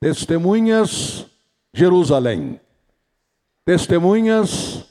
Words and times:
Testemunhas, 0.00 1.26
Jerusalém. 1.74 2.60
Testemunhas, 3.64 4.84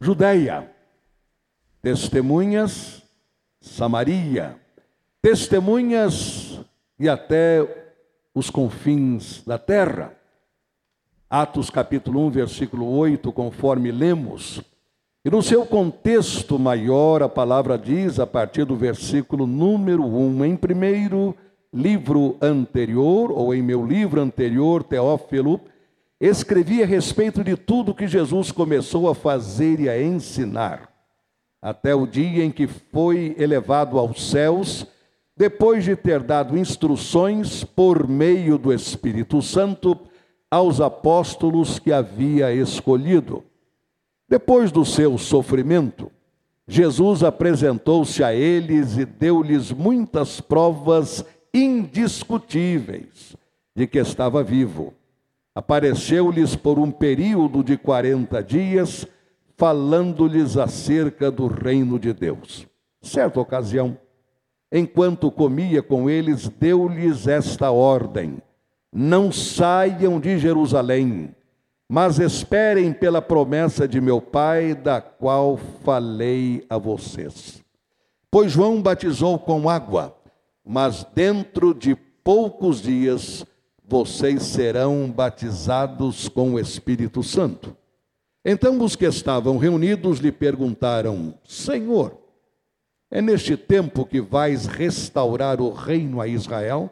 Judeia. 0.00 0.70
Testemunhas, 1.82 3.02
Samaria. 3.60 4.58
Testemunhas 5.20 6.58
e 6.98 7.06
até 7.06 7.92
os 8.34 8.48
confins 8.48 9.42
da 9.44 9.58
terra. 9.58 10.16
Atos 11.28 11.68
capítulo 11.68 12.24
1, 12.26 12.30
versículo 12.30 12.86
8, 12.96 13.30
conforme 13.32 13.92
lemos. 13.92 14.62
E 15.22 15.28
no 15.28 15.42
seu 15.42 15.66
contexto 15.66 16.58
maior, 16.58 17.22
a 17.22 17.28
palavra 17.28 17.76
diz, 17.76 18.18
a 18.18 18.26
partir 18.26 18.64
do 18.64 18.74
versículo 18.74 19.46
número 19.46 20.04
1, 20.04 20.44
em 20.46 20.56
primeiro 20.56 21.36
livro 21.76 22.36
anterior, 22.40 23.30
ou 23.30 23.54
em 23.54 23.62
meu 23.62 23.84
livro 23.84 24.20
anterior, 24.20 24.82
Teófilo, 24.82 25.60
escrevi 26.18 26.82
a 26.82 26.86
respeito 26.86 27.44
de 27.44 27.54
tudo 27.54 27.94
que 27.94 28.08
Jesus 28.08 28.50
começou 28.50 29.08
a 29.08 29.14
fazer 29.14 29.78
e 29.80 29.88
a 29.88 30.02
ensinar, 30.02 30.88
até 31.60 31.94
o 31.94 32.06
dia 32.06 32.42
em 32.42 32.50
que 32.50 32.66
foi 32.66 33.36
elevado 33.38 33.98
aos 33.98 34.30
céus, 34.30 34.86
depois 35.36 35.84
de 35.84 35.94
ter 35.94 36.22
dado 36.22 36.56
instruções 36.56 37.62
por 37.62 38.08
meio 38.08 38.56
do 38.56 38.72
Espírito 38.72 39.42
Santo 39.42 39.98
aos 40.50 40.80
apóstolos 40.80 41.78
que 41.78 41.92
havia 41.92 42.54
escolhido. 42.54 43.44
Depois 44.26 44.72
do 44.72 44.84
seu 44.84 45.18
sofrimento, 45.18 46.10
Jesus 46.66 47.22
apresentou-se 47.22 48.24
a 48.24 48.34
eles 48.34 48.96
e 48.96 49.04
deu-lhes 49.04 49.70
muitas 49.70 50.40
provas 50.40 51.24
indiscutíveis 51.56 53.34
de 53.74 53.86
que 53.86 53.98
estava 53.98 54.44
vivo. 54.44 54.92
Apareceu-lhes 55.54 56.54
por 56.54 56.78
um 56.78 56.90
período 56.90 57.64
de 57.64 57.78
quarenta 57.78 58.42
dias, 58.42 59.06
falando-lhes 59.56 60.58
acerca 60.58 61.30
do 61.30 61.46
reino 61.46 61.98
de 61.98 62.12
Deus. 62.12 62.66
Certa 63.00 63.40
ocasião, 63.40 63.96
enquanto 64.70 65.30
comia 65.30 65.82
com 65.82 66.10
eles, 66.10 66.48
deu-lhes 66.48 67.26
esta 67.26 67.70
ordem: 67.70 68.36
Não 68.92 69.32
saiam 69.32 70.20
de 70.20 70.38
Jerusalém, 70.38 71.34
mas 71.88 72.18
esperem 72.18 72.92
pela 72.92 73.22
promessa 73.22 73.88
de 73.88 73.98
meu 73.98 74.20
Pai, 74.20 74.74
da 74.74 75.00
qual 75.00 75.56
falei 75.56 76.66
a 76.68 76.76
vocês. 76.76 77.64
Pois 78.30 78.52
João 78.52 78.82
batizou 78.82 79.38
com 79.38 79.70
água 79.70 80.15
mas 80.66 81.06
dentro 81.14 81.72
de 81.72 81.94
poucos 81.94 82.82
dias 82.82 83.46
vocês 83.86 84.42
serão 84.42 85.08
batizados 85.08 86.28
com 86.28 86.54
o 86.54 86.58
Espírito 86.58 87.22
Santo. 87.22 87.76
Então 88.44 88.82
os 88.82 88.96
que 88.96 89.04
estavam 89.04 89.58
reunidos 89.58 90.18
lhe 90.18 90.32
perguntaram: 90.32 91.34
Senhor, 91.44 92.18
é 93.08 93.22
neste 93.22 93.56
tempo 93.56 94.04
que 94.04 94.20
vais 94.20 94.66
restaurar 94.66 95.60
o 95.60 95.70
reino 95.72 96.20
a 96.20 96.26
Israel? 96.26 96.90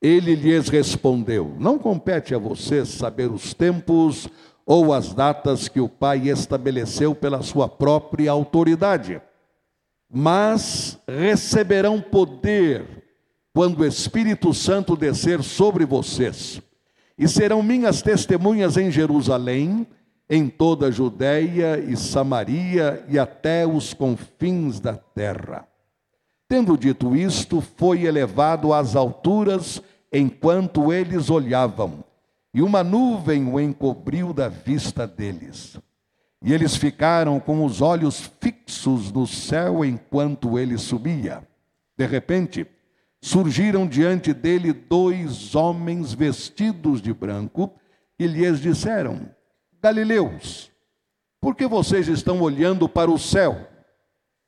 Ele 0.00 0.34
lhes 0.34 0.68
respondeu: 0.68 1.56
Não 1.58 1.78
compete 1.78 2.34
a 2.34 2.38
vocês 2.38 2.88
saber 2.88 3.30
os 3.30 3.54
tempos 3.54 4.28
ou 4.66 4.92
as 4.92 5.14
datas 5.14 5.66
que 5.66 5.80
o 5.80 5.88
Pai 5.88 6.28
estabeleceu 6.28 7.14
pela 7.14 7.42
sua 7.42 7.68
própria 7.68 8.30
autoridade 8.30 9.22
mas 10.10 10.98
receberão 11.06 12.00
poder 12.00 13.04
quando 13.52 13.80
o 13.80 13.86
Espírito 13.86 14.52
Santo 14.52 14.96
descer 14.96 15.42
sobre 15.42 15.84
vocês, 15.84 16.60
e 17.18 17.26
serão 17.26 17.62
minhas 17.62 18.02
testemunhas 18.02 18.76
em 18.76 18.90
Jerusalém, 18.90 19.86
em 20.28 20.48
toda 20.48 20.88
a 20.88 20.90
Judéia 20.90 21.78
e 21.78 21.96
Samaria 21.96 23.04
e 23.08 23.18
até 23.18 23.66
os 23.66 23.94
confins 23.94 24.80
da 24.80 24.94
terra. 24.94 25.66
Tendo 26.48 26.76
dito 26.76 27.16
isto, 27.16 27.60
foi 27.60 28.04
elevado 28.04 28.72
às 28.72 28.94
alturas 28.94 29.82
enquanto 30.12 30.92
eles 30.92 31.30
olhavam, 31.30 32.04
e 32.52 32.62
uma 32.62 32.84
nuvem 32.84 33.46
o 33.48 33.58
encobriu 33.58 34.32
da 34.32 34.48
vista 34.48 35.06
deles. 35.06 35.78
E 36.46 36.52
eles 36.54 36.76
ficaram 36.76 37.40
com 37.40 37.64
os 37.64 37.82
olhos 37.82 38.30
fixos 38.40 39.10
no 39.10 39.26
céu 39.26 39.84
enquanto 39.84 40.56
ele 40.56 40.78
subia. 40.78 41.42
De 41.98 42.06
repente, 42.06 42.64
surgiram 43.20 43.84
diante 43.84 44.32
dele 44.32 44.72
dois 44.72 45.56
homens 45.56 46.12
vestidos 46.12 47.02
de 47.02 47.12
branco 47.12 47.74
e 48.16 48.28
lhes 48.28 48.60
disseram: 48.60 49.28
Galileus, 49.82 50.70
por 51.40 51.56
que 51.56 51.66
vocês 51.66 52.06
estão 52.06 52.40
olhando 52.40 52.88
para 52.88 53.10
o 53.10 53.18
céu? 53.18 53.66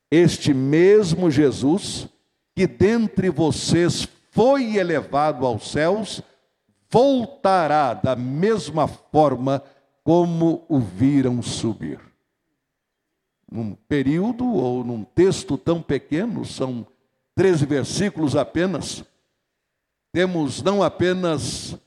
Este 0.09 0.53
mesmo 0.53 1.29
Jesus, 1.29 2.07
que 2.55 2.65
dentre 2.65 3.29
vocês 3.29 4.07
foi 4.31 4.77
elevado 4.77 5.45
aos 5.45 5.69
céus, 5.69 6.21
voltará 6.89 7.93
da 7.93 8.15
mesma 8.15 8.87
forma 8.87 9.61
como 10.09 10.65
o 10.67 10.79
viram 10.79 11.39
subir. 11.39 11.99
Num 13.47 13.75
período 13.75 14.43
ou 14.43 14.83
num 14.83 15.03
texto 15.03 15.55
tão 15.55 15.83
pequeno, 15.83 16.43
são 16.43 16.83
13 17.35 17.67
versículos 17.67 18.35
apenas, 18.35 19.03
temos 20.11 20.63
não 20.63 20.81
apenas 20.81 21.77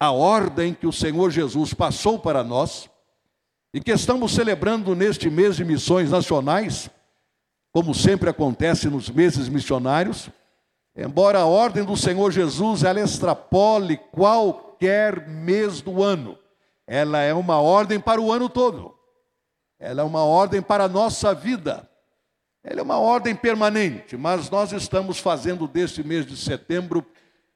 a 0.00 0.10
ordem 0.10 0.74
que 0.74 0.84
o 0.84 0.92
Senhor 0.92 1.30
Jesus 1.30 1.72
passou 1.72 2.18
para 2.18 2.42
nós, 2.42 2.90
e 3.72 3.80
que 3.80 3.92
estamos 3.92 4.32
celebrando 4.32 4.92
neste 4.96 5.30
mês 5.30 5.54
de 5.54 5.64
missões 5.64 6.10
nacionais, 6.10 6.90
como 7.72 7.94
sempre 7.94 8.28
acontece 8.28 8.88
nos 8.88 9.08
meses 9.08 9.48
missionários, 9.48 10.28
embora 10.96 11.38
a 11.38 11.46
ordem 11.46 11.84
do 11.84 11.96
Senhor 11.96 12.32
Jesus 12.32 12.82
ela 12.82 13.00
extrapole 13.00 13.96
qualquer 14.10 15.28
mês 15.28 15.80
do 15.80 16.02
ano 16.02 16.36
ela 16.92 17.20
é 17.20 17.32
uma 17.32 17.60
ordem 17.60 18.00
para 18.00 18.20
o 18.20 18.32
ano 18.32 18.48
todo. 18.48 18.92
Ela 19.78 20.02
é 20.02 20.04
uma 20.04 20.24
ordem 20.24 20.60
para 20.60 20.84
a 20.84 20.88
nossa 20.88 21.32
vida. 21.32 21.88
Ela 22.64 22.80
é 22.80 22.82
uma 22.82 22.98
ordem 22.98 23.32
permanente, 23.32 24.16
mas 24.16 24.50
nós 24.50 24.72
estamos 24.72 25.20
fazendo 25.20 25.68
deste 25.68 26.02
mês 26.02 26.26
de 26.26 26.36
setembro 26.36 27.06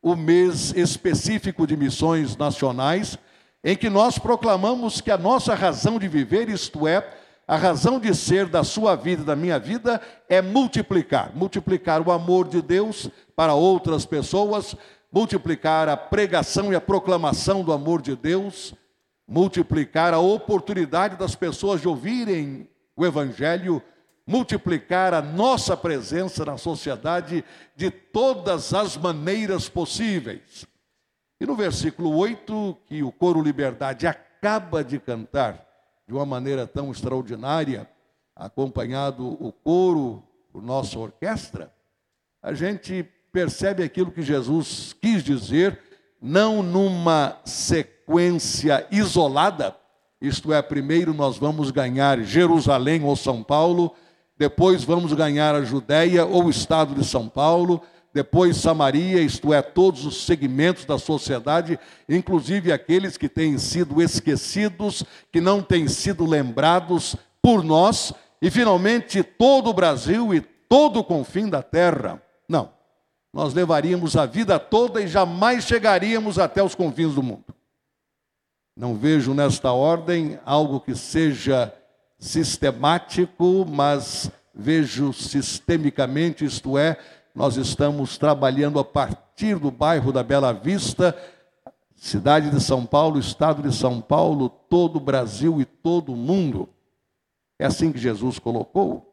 o 0.01 0.15
mês 0.15 0.73
específico 0.77 1.67
de 1.67 1.77
missões 1.77 2.37
nacionais, 2.37 3.19
em 3.65 3.77
que 3.77 3.91
nós 3.91 4.21
proclamamos 4.21 5.01
que 5.01 5.11
a 5.11 5.19
nossa 5.19 5.53
razão 5.53 5.99
de 5.99 6.07
viver, 6.07 6.49
isto 6.49 6.87
é, 6.87 7.05
a 7.49 7.57
razão 7.57 7.99
de 7.99 8.15
ser 8.15 8.47
da 8.47 8.63
sua 8.63 8.95
vida 8.95 9.23
e 9.23 9.27
da 9.27 9.35
minha 9.35 9.59
vida, 9.59 10.01
é 10.29 10.41
multiplicar 10.41 11.35
multiplicar 11.35 12.01
o 12.01 12.13
amor 12.13 12.47
de 12.47 12.63
Deus 12.63 13.11
para 13.35 13.53
outras 13.53 14.07
pessoas, 14.07 14.77
multiplicar 15.13 15.89
a 15.89 15.97
pregação 15.97 16.73
e 16.73 16.77
a 16.77 16.81
proclamação 16.81 17.65
do 17.65 17.73
amor 17.73 18.01
de 18.01 18.15
Deus 18.15 18.77
multiplicar 19.27 20.13
a 20.13 20.19
oportunidade 20.19 21.17
das 21.17 21.35
pessoas 21.35 21.81
de 21.81 21.89
ouvirem 21.89 22.69
o 22.97 23.05
Evangelho, 23.05 23.83
multiplicar 24.27 25.13
a 25.13 25.21
nossa 25.21 25.77
presença 25.77 26.45
na 26.45 26.57
sociedade 26.57 27.45
de 27.77 27.91
todas 27.91 28.73
as 28.73 28.97
maneiras 28.97 29.69
possíveis. 29.69 30.67
E 31.41 31.47
no 31.47 31.57
versículo 31.57 32.17
8, 32.17 32.77
que 32.87 33.03
o 33.03 33.13
coro 33.13 33.43
Liberdade 33.43 34.07
acaba 34.07 34.85
de 34.85 34.99
cantar 34.99 35.67
de 36.07 36.15
uma 36.15 36.25
maneira 36.25 36.67
tão 36.67 36.91
extraordinária, 36.91 37.89
acompanhado 38.37 39.27
o 39.45 39.53
coro 39.53 40.23
por 40.53 40.63
nossa 40.63 40.99
orquestra, 40.99 41.73
a 42.43 42.53
gente 42.53 43.03
percebe 43.33 43.83
aquilo 43.83 44.13
que 44.13 44.23
Jesus 44.23 44.95
quis 45.01 45.25
dizer, 45.25 45.81
não 46.27 46.63
numa 46.63 47.37
sequência 47.45 48.87
isolada, 48.91 49.77
isto 50.23 50.55
é, 50.55 50.63
primeiro 50.63 51.13
nós 51.13 51.37
vamos 51.37 51.71
ganhar 51.71 52.19
Jerusalém 52.23 53.05
ou 53.05 53.15
São 53.15 53.43
Paulo, 53.43 53.93
depois 54.39 54.83
vamos 54.83 55.13
ganhar 55.13 55.55
a 55.55 55.63
Judéia 55.63 56.25
ou 56.25 56.45
o 56.45 56.51
estado 56.51 56.95
de 56.95 57.05
São 57.05 57.29
Paulo, 57.29 57.83
depois 58.15 58.57
Samaria, 58.57 59.21
isto 59.21 59.53
é, 59.53 59.61
todos 59.61 60.07
os 60.07 60.25
segmentos 60.25 60.87
da 60.87 60.97
sociedade, 60.97 61.79
inclusive 62.09 62.73
aqueles 62.73 63.19
que 63.19 63.29
têm 63.29 63.59
sido 63.59 64.01
esquecidos, 64.01 65.05
que 65.31 65.43
não 65.43 65.61
têm 65.61 65.89
sido 65.89 66.25
lembrados 66.25 67.17
por 67.43 67.63
nós, 67.63 68.15
e 68.41 68.51
finalmente 68.51 69.23
todo 69.23 69.69
o 69.69 69.75
Brasil 69.75 70.33
e 70.33 70.41
todo 70.41 71.01
o 71.01 71.05
confim 71.05 71.51
da 71.51 71.63
terra. 71.63 72.23
Não, 72.49 72.71
nós 73.35 73.53
levaríamos 73.53 74.17
a 74.17 74.27
vida 74.27 74.61
toda 74.61 75.03
e 75.03 75.09
jamais 75.09 75.65
chegaríamos 75.65 76.39
até 76.39 76.63
os 76.63 76.77
confins 76.77 77.17
do 77.17 77.23
mundo. 77.23 77.45
Não 78.77 78.95
vejo 78.95 79.35
nesta 79.35 79.73
ordem 79.73 80.39
algo 80.47 80.79
que 80.79 80.95
seja 80.95 81.75
sistemático, 82.17 83.67
mas 83.69 84.31
vejo 84.55 85.13
sistemicamente, 85.13 86.45
isto 86.45 86.79
é, 86.79 86.97
nós 87.35 87.57
estamos 87.57 88.17
trabalhando 88.17 88.79
a 88.79 88.85
partir 88.85 89.59
do 89.59 89.69
bairro 89.69 90.13
da 90.13 90.23
Bela 90.23 90.53
Vista, 90.53 91.17
cidade 91.97 92.51
de 92.51 92.61
São 92.61 92.87
Paulo, 92.87 93.19
estado 93.19 93.69
de 93.69 93.75
São 93.75 94.01
Paulo, 94.01 94.49
todo 94.49 94.97
o 94.97 95.01
Brasil 95.01 95.61
e 95.61 95.65
todo 95.65 96.13
o 96.13 96.17
mundo. 96.17 96.69
É 97.59 97.67
assim 97.67 97.91
que 97.91 97.99
Jesus 97.99 98.39
colocou. 98.39 99.13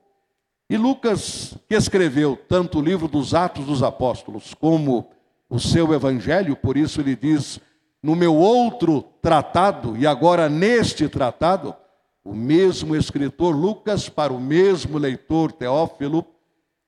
E 0.72 0.78
Lucas, 0.78 1.54
que 1.68 1.76
escreveu 1.76 2.40
tanto 2.48 2.80
o 2.80 2.82
livro 2.82 3.10
dos 3.10 3.34
Atos 3.34 3.66
dos 3.66 3.84
Apóstolos 3.84 4.54
como 4.54 5.12
o 5.50 5.60
seu 5.60 5.94
evangelho, 5.94 6.56
por 6.56 6.78
isso 6.78 7.02
ele 7.02 7.14
diz: 7.14 7.60
no 8.02 8.16
meu 8.16 8.34
outro 8.34 9.04
tratado, 9.22 9.98
e 9.98 10.08
agora 10.08 10.48
neste 10.48 11.10
tratado, 11.10 11.76
o 12.24 12.34
mesmo 12.34 12.96
escritor 12.96 13.54
Lucas, 13.54 14.08
para 14.08 14.32
o 14.32 14.40
mesmo 14.40 14.98
leitor 14.98 15.52
Teófilo, 15.52 16.26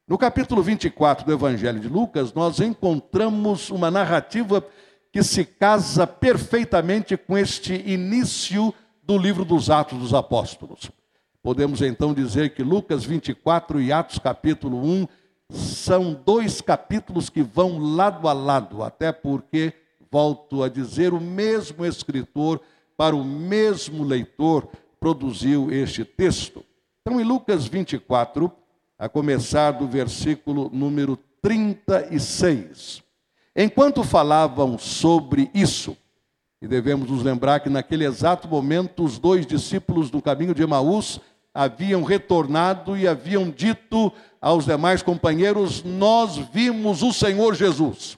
no 0.08 0.18
capítulo 0.18 0.64
24 0.64 1.26
do 1.26 1.34
Evangelho 1.34 1.82
de 1.82 1.90
Lucas, 1.90 2.34
nós 2.34 2.62
encontramos 2.62 3.70
uma 3.70 3.92
narrativa 3.92 4.66
que 5.12 5.22
se 5.22 5.44
casa 5.44 6.08
perfeitamente 6.08 7.18
com 7.18 7.38
este 7.38 7.74
início 7.86 8.74
do 9.04 9.18
livro 9.18 9.44
dos 9.44 9.70
Atos 9.70 10.00
dos 10.00 10.14
Apóstolos. 10.14 10.90
Podemos 11.44 11.82
então 11.82 12.14
dizer 12.14 12.54
que 12.56 12.64
Lucas 12.64 13.04
24 13.04 13.82
e 13.82 13.92
Atos 13.92 14.18
capítulo 14.18 14.78
1 14.82 15.08
são 15.50 16.14
dois 16.14 16.62
capítulos 16.62 17.30
que 17.30 17.44
vão 17.44 17.78
lado 17.78 18.30
a 18.30 18.34
lado, 18.34 18.82
até 18.82 19.12
porque, 19.12 19.74
volto 20.10 20.64
a 20.64 20.70
dizer, 20.70 21.14
o 21.14 21.20
mesmo 21.20 21.86
escritor, 21.86 22.62
para 22.96 23.14
o 23.14 23.26
mesmo 23.26 24.06
leitor, 24.06 24.70
produziu 25.02 25.70
este 25.70 26.06
texto. 26.06 26.64
Então, 27.02 27.20
em 27.20 27.26
Lucas 27.26 27.68
24, 27.68 28.50
a 28.98 29.10
começar 29.10 29.72
do 29.72 29.86
versículo 29.86 30.70
número 30.72 31.20
36. 31.42 33.04
Enquanto 33.54 34.02
falavam 34.02 34.78
sobre 34.78 35.52
isso, 35.54 35.98
e 36.62 36.68
devemos 36.70 37.10
nos 37.10 37.22
lembrar 37.22 37.60
que 37.60 37.70
naquele 37.70 38.06
exato 38.06 38.48
momento 38.48 39.04
os 39.04 39.20
dois 39.20 39.46
discípulos 39.46 40.10
do 40.10 40.22
caminho 40.22 40.56
de 40.56 40.64
Emaús 40.64 41.20
haviam 41.54 42.04
retornado 42.04 42.98
e 42.98 43.08
haviam 43.08 43.50
dito 43.50 44.12
aos 44.42 44.66
demais 44.66 45.04
companheiros: 45.04 45.84
Nós 45.84 46.38
vimos 46.38 47.04
o 47.04 47.14
Senhor 47.14 47.54
Jesus. 47.54 48.18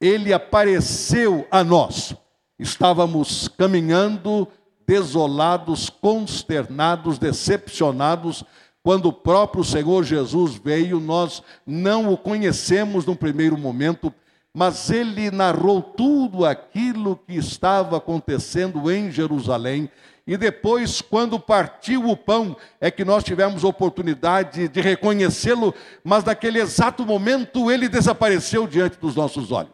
Ele 0.00 0.32
apareceu 0.32 1.46
a 1.50 1.62
nós. 1.62 2.14
Estávamos 2.58 3.48
caminhando 3.48 4.48
desolados, 4.86 5.88
consternados, 5.88 7.18
decepcionados, 7.18 8.44
quando 8.82 9.06
o 9.06 9.12
próprio 9.12 9.64
Senhor 9.64 10.04
Jesus 10.04 10.56
veio, 10.56 11.00
nós 11.00 11.42
não 11.66 12.12
o 12.12 12.18
conhecemos 12.18 13.06
no 13.06 13.16
primeiro 13.16 13.56
momento, 13.56 14.12
mas 14.52 14.90
ele 14.90 15.30
narrou 15.30 15.82
tudo 15.82 16.44
aquilo 16.44 17.16
que 17.26 17.34
estava 17.34 17.96
acontecendo 17.96 18.90
em 18.90 19.10
Jerusalém. 19.10 19.90
E 20.26 20.36
depois, 20.38 21.02
quando 21.02 21.38
partiu 21.38 22.08
o 22.08 22.16
pão, 22.16 22.56
é 22.80 22.90
que 22.90 23.04
nós 23.04 23.22
tivemos 23.22 23.62
oportunidade 23.62 24.68
de 24.68 24.80
reconhecê-lo, 24.80 25.74
mas 26.02 26.24
naquele 26.24 26.58
exato 26.60 27.04
momento 27.04 27.70
ele 27.70 27.88
desapareceu 27.88 28.66
diante 28.66 28.98
dos 28.98 29.14
nossos 29.14 29.52
olhos. 29.52 29.72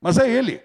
Mas 0.00 0.18
é 0.18 0.30
ele, 0.30 0.62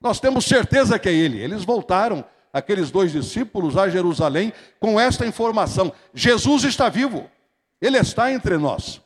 nós 0.00 0.18
temos 0.18 0.46
certeza 0.46 0.98
que 0.98 1.08
é 1.08 1.12
ele. 1.12 1.38
Eles 1.38 1.62
voltaram 1.62 2.24
aqueles 2.52 2.90
dois 2.90 3.12
discípulos 3.12 3.76
a 3.76 3.88
Jerusalém 3.88 4.52
com 4.80 4.98
esta 4.98 5.24
informação: 5.24 5.92
Jesus 6.12 6.64
está 6.64 6.88
vivo, 6.88 7.30
ele 7.80 7.98
está 7.98 8.32
entre 8.32 8.56
nós. 8.56 9.00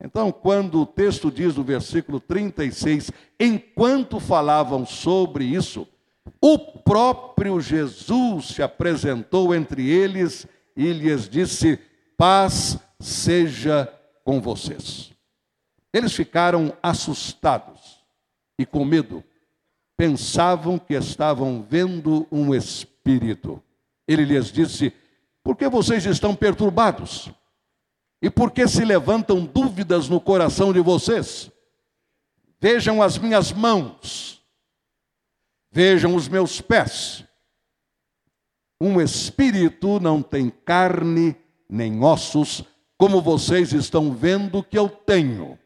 Então, 0.00 0.30
quando 0.30 0.82
o 0.82 0.86
texto 0.86 1.30
diz 1.30 1.56
no 1.56 1.64
versículo 1.64 2.20
36, 2.20 3.10
enquanto 3.40 4.20
falavam 4.20 4.86
sobre 4.86 5.44
isso, 5.44 5.88
o 6.40 6.58
próprio 6.58 7.60
Jesus 7.60 8.48
se 8.48 8.62
apresentou 8.62 9.54
entre 9.54 9.88
eles 9.88 10.46
e 10.76 10.92
lhes 10.92 11.28
disse: 11.28 11.78
Paz 12.16 12.78
seja 13.00 13.92
com 14.24 14.40
vocês. 14.40 15.12
Eles 15.92 16.12
ficaram 16.12 16.76
assustados 16.82 18.04
e 18.58 18.66
com 18.66 18.84
medo 18.84 19.24
pensavam 19.98 20.78
que 20.78 20.94
estavam 20.94 21.66
vendo 21.68 22.26
um 22.30 22.54
espírito. 22.54 23.60
Ele 24.06 24.24
lhes 24.24 24.52
disse: 24.52 24.92
Por 25.42 25.56
que 25.56 25.68
vocês 25.68 26.06
estão 26.06 26.34
perturbados? 26.34 27.28
E 28.22 28.30
por 28.30 28.52
que 28.52 28.66
se 28.66 28.84
levantam 28.84 29.44
dúvidas 29.44 30.08
no 30.08 30.20
coração 30.20 30.72
de 30.72 30.80
vocês? 30.80 31.50
Vejam 32.60 33.02
as 33.02 33.18
minhas 33.18 33.52
mãos, 33.52 34.37
vejam 35.70 36.14
os 36.14 36.28
meus 36.28 36.60
pés. 36.60 37.24
Um 38.80 39.00
espírito 39.00 39.98
não 40.00 40.22
tem 40.22 40.50
carne 40.50 41.36
nem 41.68 42.02
ossos, 42.02 42.64
como 42.96 43.20
vocês 43.20 43.72
estão 43.72 44.12
vendo 44.12 44.62
que 44.62 44.78
eu 44.78 44.88
tenho. 44.88 45.58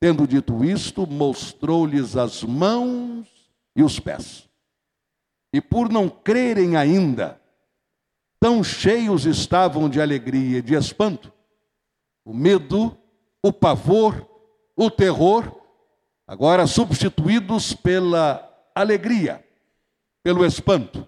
Tendo 0.00 0.26
dito 0.26 0.64
isto, 0.64 1.06
mostrou-lhes 1.06 2.16
as 2.16 2.42
mãos 2.42 3.26
e 3.74 3.82
os 3.82 3.98
pés. 3.98 4.48
E 5.52 5.60
por 5.60 5.90
não 5.90 6.08
crerem 6.08 6.76
ainda, 6.76 7.40
tão 8.38 8.62
cheios 8.62 9.24
estavam 9.24 9.88
de 9.88 10.00
alegria 10.00 10.58
e 10.58 10.62
de 10.62 10.74
espanto, 10.74 11.32
o 12.24 12.34
medo, 12.34 12.96
o 13.42 13.52
pavor, 13.52 14.28
o 14.76 14.90
terror, 14.90 15.50
agora 16.26 16.66
substituídos 16.66 17.72
pela 17.72 18.47
alegria, 18.80 19.44
pelo 20.22 20.44
espanto. 20.44 21.06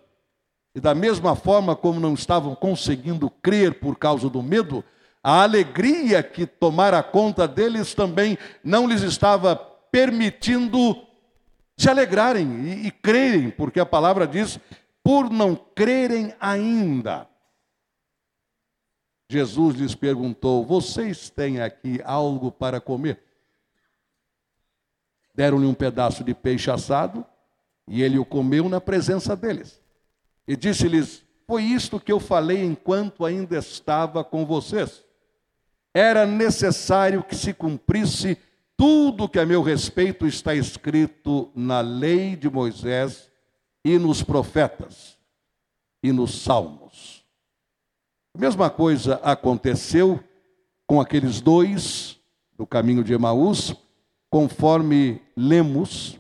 E 0.75 0.81
da 0.81 0.95
mesma 0.95 1.35
forma 1.35 1.75
como 1.75 1.99
não 1.99 2.15
estavam 2.15 2.55
conseguindo 2.55 3.29
crer 3.29 3.81
por 3.81 3.99
causa 3.99 4.29
do 4.29 4.43
medo, 4.43 4.85
a 5.23 5.43
alegria 5.43 6.23
que 6.23 6.47
tomara 6.47 7.03
conta 7.03 7.47
deles 7.47 7.93
também 7.95 8.39
não 8.63 8.87
lhes 8.87 9.03
estava 9.03 9.57
permitindo 9.57 10.97
se 11.77 11.89
alegrarem 11.89 12.47
e, 12.67 12.87
e 12.87 12.91
crerem, 12.91 13.51
porque 13.51 13.81
a 13.81 13.87
palavra 13.87 14.27
diz: 14.27 14.61
por 15.03 15.31
não 15.31 15.57
crerem 15.57 16.35
ainda. 16.41 17.29
Jesus 19.31 19.77
lhes 19.77 19.95
perguntou: 19.95 20.65
Vocês 20.65 21.31
têm 21.31 21.61
aqui 21.61 22.01
algo 22.05 22.51
para 22.51 22.81
comer? 22.81 23.23
Deram-lhe 25.35 25.67
um 25.67 25.75
pedaço 25.75 26.23
de 26.23 26.35
peixe 26.35 26.71
assado 26.71 27.25
e 27.91 28.03
ele 28.03 28.19
o 28.19 28.25
comeu 28.25 28.71
na 28.71 28.81
presença 28.81 29.37
deles. 29.37 29.79
E 30.49 30.57
disse-lhes: 30.57 31.23
Foi 31.47 31.63
isto 31.63 32.01
que 32.01 32.11
eu 32.11 32.19
falei 32.19 32.65
enquanto 32.65 33.27
ainda 33.27 33.59
estava 33.59 34.25
com 34.25 34.47
vocês 34.47 35.05
era 35.93 36.25
necessário 36.25 37.23
que 37.23 37.35
se 37.35 37.53
cumprisse 37.53 38.39
tudo 38.77 39.29
que 39.29 39.39
a 39.39 39.47
meu 39.47 39.63
respeito 39.63 40.27
está 40.27 40.55
escrito 40.55 41.51
na 41.55 41.81
lei 41.81 42.37
de 42.37 42.49
Moisés 42.49 43.31
e 43.85 43.99
nos 43.99 44.23
profetas 44.23 45.19
e 46.03 46.13
nos 46.13 46.43
salmos. 46.43 47.25
A 48.35 48.41
mesma 48.41 48.71
coisa 48.71 49.17
aconteceu 49.17 50.23
com 50.87 51.01
aqueles 51.01 51.41
dois 51.41 52.19
do 52.57 52.67
caminho 52.67 53.03
de 53.03 53.13
Emaús, 53.13 53.75
conforme 54.31 55.21
lemos 55.37 56.19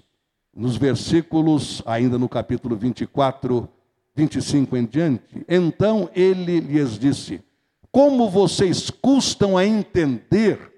nos 0.61 0.77
versículos, 0.77 1.83
ainda 1.87 2.19
no 2.19 2.29
capítulo 2.29 2.77
24, 2.77 3.67
25 4.15 4.77
em 4.77 4.85
diante. 4.85 5.45
Então 5.49 6.11
ele 6.15 6.61
lhes 6.61 6.99
disse: 6.99 7.43
como 7.91 8.29
vocês 8.29 8.91
custam 8.91 9.57
a 9.57 9.65
entender 9.65 10.71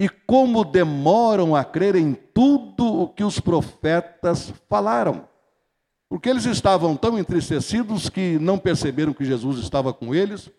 e 0.00 0.08
como 0.08 0.64
demoram 0.64 1.54
a 1.54 1.62
crer 1.62 1.96
em 1.96 2.14
tudo 2.14 3.02
o 3.02 3.08
que 3.08 3.22
os 3.22 3.38
profetas 3.38 4.54
falaram. 4.70 5.28
Porque 6.08 6.30
eles 6.30 6.46
estavam 6.46 6.96
tão 6.96 7.18
entristecidos 7.18 8.08
que 8.08 8.38
não 8.38 8.58
perceberam 8.58 9.12
que 9.12 9.24
Jesus 9.24 9.58
estava 9.58 9.92
com 9.92 10.14
eles 10.14 10.50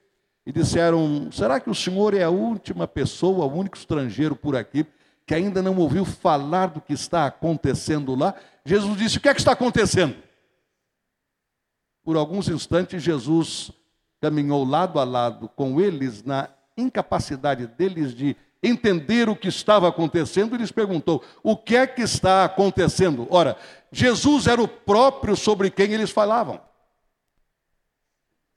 e 0.45 0.51
disseram: 0.51 1.29
Será 1.31 1.59
que 1.59 1.69
o 1.69 1.75
Senhor 1.75 2.13
é 2.13 2.21
a 2.21 2.29
última 2.29 2.87
pessoa, 2.87 3.47
o 3.47 3.57
único 3.57 3.75
estrangeiro 3.75 4.35
por 4.35 4.55
aqui 4.55 4.85
que 5.25 5.35
ainda 5.35 5.61
não 5.61 5.77
ouviu 5.77 6.03
falar 6.03 6.67
do 6.67 6.81
que 6.81 6.93
está 6.93 7.25
acontecendo 7.25 8.15
lá? 8.15 8.35
Jesus 8.65 8.97
disse: 8.97 9.17
O 9.17 9.21
que 9.21 9.29
é 9.29 9.33
que 9.33 9.39
está 9.39 9.51
acontecendo? 9.53 10.15
Por 12.03 12.15
alguns 12.15 12.47
instantes, 12.47 13.01
Jesus 13.01 13.71
caminhou 14.19 14.63
lado 14.63 14.99
a 14.99 15.03
lado 15.03 15.49
com 15.49 15.79
eles 15.79 16.23
na 16.23 16.49
incapacidade 16.77 17.67
deles 17.67 18.13
de 18.13 18.35
entender 18.63 19.27
o 19.27 19.35
que 19.35 19.47
estava 19.47 19.87
acontecendo 19.87 20.55
e 20.55 20.59
lhes 20.59 20.71
perguntou: 20.71 21.23
O 21.43 21.57
que 21.57 21.75
é 21.75 21.87
que 21.87 22.01
está 22.01 22.45
acontecendo? 22.45 23.27
Ora, 23.29 23.57
Jesus 23.91 24.47
era 24.47 24.61
o 24.61 24.67
próprio 24.67 25.35
sobre 25.35 25.69
quem 25.69 25.93
eles 25.93 26.11
falavam. 26.11 26.61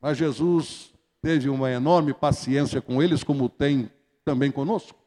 Mas 0.01 0.19
Jesus 0.19 0.93
teve 1.23 1.49
uma 1.49 1.71
enorme 1.71 2.13
paciência 2.13 2.83
com 2.83 3.03
eles, 3.03 3.25
como 3.25 3.49
tem 3.49 3.91
também 4.25 4.51
conosco. 4.51 4.99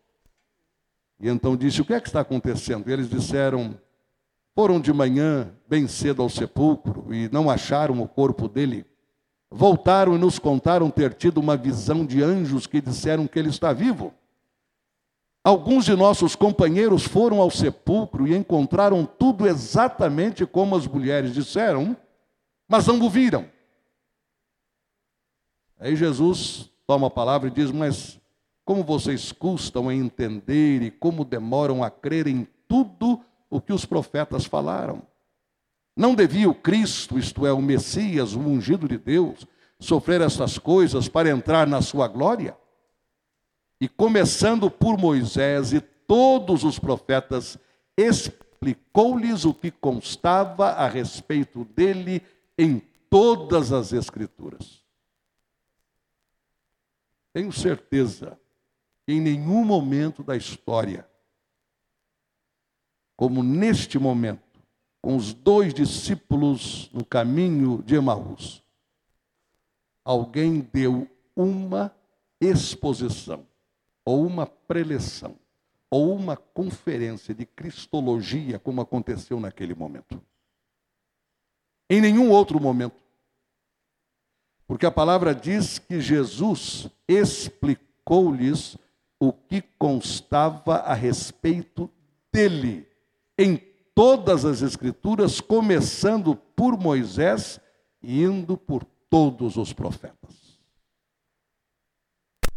E 1.20 1.30
então 1.30 1.56
disse: 1.56 1.82
O 1.82 1.86
que 1.86 1.94
é 1.94 2.02
que 2.02 2.08
está 2.08 2.22
acontecendo? 2.22 2.90
E 2.90 2.94
eles 2.94 3.10
disseram: 3.10 3.80
Foram 4.58 4.82
de 4.82 4.92
manhã 4.92 5.54
bem 5.70 5.88
cedo 5.88 6.24
ao 6.24 6.30
sepulcro 6.32 7.14
e 7.14 7.30
não 7.32 7.48
acharam 7.48 8.02
o 8.02 8.08
corpo 8.08 8.48
dele, 8.48 8.88
voltaram 9.52 10.16
e 10.16 10.18
nos 10.18 10.40
contaram 10.40 10.90
ter 10.90 11.14
tido 11.14 11.38
uma 11.38 11.56
visão 11.56 12.04
de 12.04 12.24
anjos 12.24 12.66
que 12.66 12.82
disseram 12.82 13.28
que 13.28 13.38
ele 13.38 13.50
está 13.50 13.72
vivo. 13.72 14.12
Alguns 15.44 15.86
de 15.86 15.96
nossos 15.96 16.36
companheiros 16.36 17.04
foram 17.04 17.40
ao 17.40 17.52
sepulcro 17.52 18.28
e 18.28 18.36
encontraram 18.36 19.06
tudo 19.06 19.46
exatamente 19.46 20.44
como 20.44 20.76
as 20.76 20.88
mulheres 20.88 21.36
disseram, 21.36 21.96
mas 22.68 22.88
não 22.88 23.00
o 23.00 23.12
viram. 23.12 23.48
Aí 25.80 25.96
Jesus 25.96 26.68
toma 26.88 27.06
a 27.06 27.12
palavra 27.12 27.48
e 27.48 27.52
diz: 27.52 27.72
Mas 27.72 28.20
como 28.66 28.84
vocês 28.84 29.32
custam 29.32 29.88
a 29.88 29.94
entender 29.94 30.82
e 30.82 30.90
como 30.90 31.24
demoram 31.24 31.84
a 31.84 31.92
crer 31.92 32.26
em 32.26 32.48
tudo 32.68 33.22
o 33.50 33.62
que 33.62 33.74
os 33.74 33.86
profetas 33.86 34.46
falaram? 34.46 35.02
Não 35.96 36.14
devia 36.14 36.50
o 36.50 36.54
Cristo, 36.54 37.18
isto 37.18 37.46
é, 37.46 37.52
o 37.52 37.62
Messias, 37.62 38.34
o 38.34 38.40
ungido 38.40 38.88
de 38.88 38.98
Deus, 38.98 39.48
sofrer 39.80 40.22
essas 40.22 40.58
coisas 40.58 41.08
para 41.08 41.30
entrar 41.30 41.66
na 41.68 41.82
sua 41.82 42.08
glória? 42.08 42.56
E 43.80 43.88
começando 43.88 44.70
por 44.70 44.98
Moisés 44.98 45.74
e 45.74 45.80
todos 45.80 46.64
os 46.64 46.78
profetas, 46.80 47.58
explicou-lhes 47.98 49.46
o 49.46 49.54
que 49.54 49.72
constava 49.72 50.70
a 50.70 50.88
respeito 50.88 51.66
dele 51.66 52.22
em 52.58 52.82
todas 53.10 53.72
as 53.72 53.94
Escrituras. 53.94 54.84
Tenho 57.34 57.52
certeza 57.52 58.40
que 59.06 59.14
em 59.14 59.22
nenhum 59.22 59.64
momento 59.64 60.24
da 60.24 60.36
história, 60.36 61.07
como 63.18 63.42
neste 63.42 63.98
momento, 63.98 64.62
com 65.02 65.16
os 65.16 65.34
dois 65.34 65.74
discípulos 65.74 66.90
no 66.94 67.04
caminho 67.04 67.82
de 67.82 67.96
Emaús, 67.96 68.64
alguém 70.06 70.60
deu 70.72 71.10
uma 71.36 71.92
exposição, 72.40 73.46
ou 74.06 74.26
uma 74.26 74.46
preleção, 74.46 75.36
ou 75.90 76.16
uma 76.16 76.38
conferência 76.38 77.34
de 77.34 77.46
cristologia, 77.46 78.60
como 78.60 78.82
aconteceu 78.82 79.40
naquele 79.40 79.74
momento. 79.74 80.22
Em 81.90 82.00
nenhum 82.00 82.30
outro 82.30 82.62
momento. 82.62 82.96
Porque 84.68 84.86
a 84.86 84.92
palavra 84.92 85.34
diz 85.34 85.80
que 85.80 86.00
Jesus 86.02 86.88
explicou-lhes 87.08 88.78
o 89.20 89.32
que 89.32 89.62
constava 89.62 90.76
a 90.76 90.94
respeito 90.94 91.90
dele 92.32 92.86
em 93.38 93.58
todas 93.94 94.46
as 94.46 94.62
Escrituras, 94.62 95.40
começando 95.40 96.36
por 96.36 96.78
Moisés 96.78 97.60
e 98.02 98.24
indo 98.24 98.58
por 98.58 98.84
todos 99.10 99.58
os 99.58 99.74
profetas. 99.74 100.60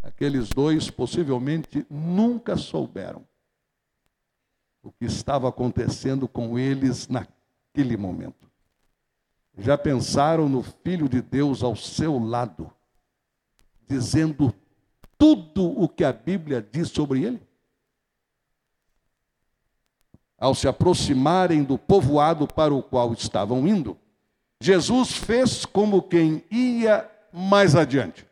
Aqueles 0.02 0.48
dois 0.48 0.90
possivelmente 0.90 1.86
nunca 1.90 2.56
souberam 2.56 3.26
o 4.82 4.90
que 4.90 5.04
estava 5.04 5.48
acontecendo 5.48 6.26
com 6.26 6.58
eles 6.58 7.06
naquele 7.08 7.96
momento. 7.96 8.50
Já 9.58 9.76
pensaram 9.76 10.48
no 10.48 10.62
Filho 10.62 11.08
de 11.08 11.20
Deus 11.20 11.62
ao 11.62 11.76
seu 11.76 12.18
lado, 12.18 12.72
dizendo 13.86 14.54
tudo 15.18 15.64
o 15.78 15.86
que 15.88 16.02
a 16.02 16.12
Bíblia 16.12 16.62
diz 16.62 16.88
sobre 16.88 17.24
ele? 17.24 17.49
Ao 20.40 20.54
se 20.54 20.66
aproximarem 20.66 21.62
do 21.62 21.76
povoado 21.76 22.48
para 22.48 22.74
o 22.74 22.82
qual 22.82 23.12
estavam 23.12 23.68
indo, 23.68 23.96
Jesus 24.58 25.12
fez 25.12 25.66
como 25.66 26.02
quem 26.02 26.42
ia 26.50 27.08
mais 27.30 27.76
adiante. 27.76 28.26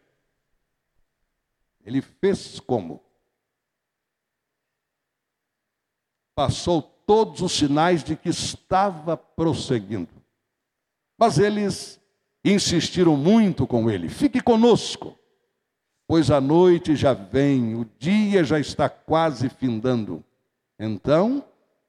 Ele 1.85 2.00
fez 2.00 2.59
como? 2.61 3.03
Passou 6.35 6.83
todos 6.83 7.43
os 7.43 7.53
sinais 7.53 8.03
de 8.03 8.17
que 8.17 8.29
estava 8.31 9.17
prosseguindo. 9.17 10.11
Mas 11.17 11.38
eles 11.38 12.00
insistiram 12.45 13.17
muito 13.17 13.67
com 13.67 13.91
ele: 13.91 14.09
fique 14.09 14.41
conosco, 14.41 15.19
pois 16.07 16.31
a 16.31 16.41
noite 16.41 16.95
já 16.95 17.12
vem, 17.12 17.75
o 17.75 17.87
dia 17.99 18.45
já 18.45 18.61
está 18.61 18.88
quase 18.88 19.49
findando. 19.49 20.23
Então, 20.79 21.45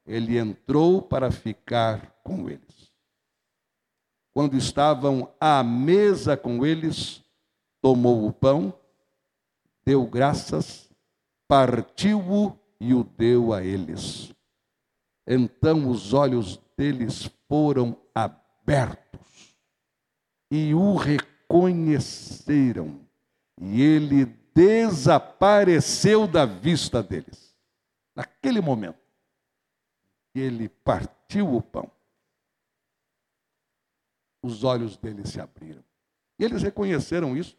ele 0.09 0.37
entrou 0.39 1.01
para 1.01 1.29
ficar 1.29 2.19
com 2.23 2.49
eles. 2.49 2.89
Quando 4.33 4.57
estavam 4.57 5.31
à 5.39 5.63
mesa 5.63 6.35
com 6.35 6.65
eles, 6.65 7.23
tomou 7.79 8.27
o 8.27 8.33
pão, 8.33 8.73
deu 9.85 10.07
graças, 10.07 10.89
partiu-o 11.47 12.57
e 12.79 12.91
o 12.93 13.03
deu 13.03 13.53
a 13.53 13.63
eles. 13.63 14.33
Então 15.27 15.87
os 15.89 16.11
olhos 16.11 16.59
deles 16.75 17.29
foram 17.47 17.95
abertos 18.15 19.55
e 20.49 20.73
o 20.73 20.95
reconheceram, 20.95 22.99
e 23.61 23.79
ele 23.79 24.25
desapareceu 24.55 26.25
da 26.25 26.45
vista 26.45 27.03
deles. 27.03 27.55
Naquele 28.15 28.59
momento, 28.59 29.08
ele 30.36 30.69
partiu 30.69 31.55
o 31.55 31.62
pão, 31.62 31.89
os 34.43 34.63
olhos 34.63 34.98
deles 34.98 35.29
se 35.29 35.39
abriram. 35.39 35.83
E 36.38 36.43
eles 36.43 36.62
reconheceram 36.62 37.36
isso, 37.36 37.57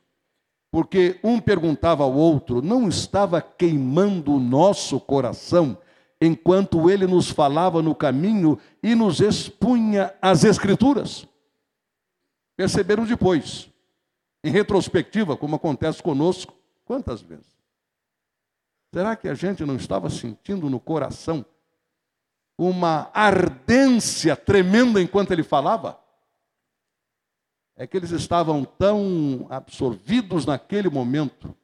porque 0.70 1.18
um 1.22 1.40
perguntava 1.40 2.04
ao 2.04 2.14
outro: 2.14 2.62
não 2.62 2.88
estava 2.88 3.42
queimando 3.42 4.34
o 4.34 4.40
nosso 4.40 5.00
coração 5.00 5.76
enquanto 6.20 6.90
ele 6.90 7.06
nos 7.06 7.30
falava 7.30 7.82
no 7.82 7.94
caminho 7.94 8.58
e 8.82 8.94
nos 8.94 9.20
expunha 9.20 10.14
as 10.20 10.44
Escrituras? 10.44 11.26
Perceberam 12.56 13.06
depois, 13.06 13.70
em 14.44 14.50
retrospectiva, 14.50 15.36
como 15.36 15.56
acontece 15.56 16.02
conosco, 16.02 16.54
quantas 16.84 17.22
vezes? 17.22 17.58
Será 18.92 19.14
que 19.16 19.28
a 19.28 19.34
gente 19.34 19.64
não 19.64 19.76
estava 19.76 20.10
sentindo 20.10 20.68
no 20.68 20.80
coração 20.80 21.44
uma 22.60 23.10
ardência 23.14 24.36
tremenda 24.36 25.00
enquanto 25.00 25.30
ele 25.30 25.42
falava? 25.42 25.98
É 27.74 27.86
que 27.86 27.96
eles 27.96 28.10
estavam 28.10 28.66
tão 28.66 29.46
absorvidos 29.48 30.44
naquele 30.44 30.90
momento 30.90 31.56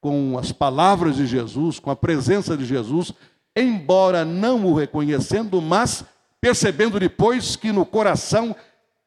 com 0.00 0.38
as 0.38 0.50
palavras 0.50 1.16
de 1.16 1.26
Jesus, 1.26 1.78
com 1.78 1.90
a 1.90 1.96
presença 1.96 2.56
de 2.56 2.64
Jesus, 2.64 3.12
embora 3.54 4.24
não 4.24 4.64
o 4.64 4.74
reconhecendo, 4.74 5.60
mas 5.60 6.06
percebendo 6.40 6.98
depois 6.98 7.54
que 7.54 7.70
no 7.70 7.84
coração 7.84 8.56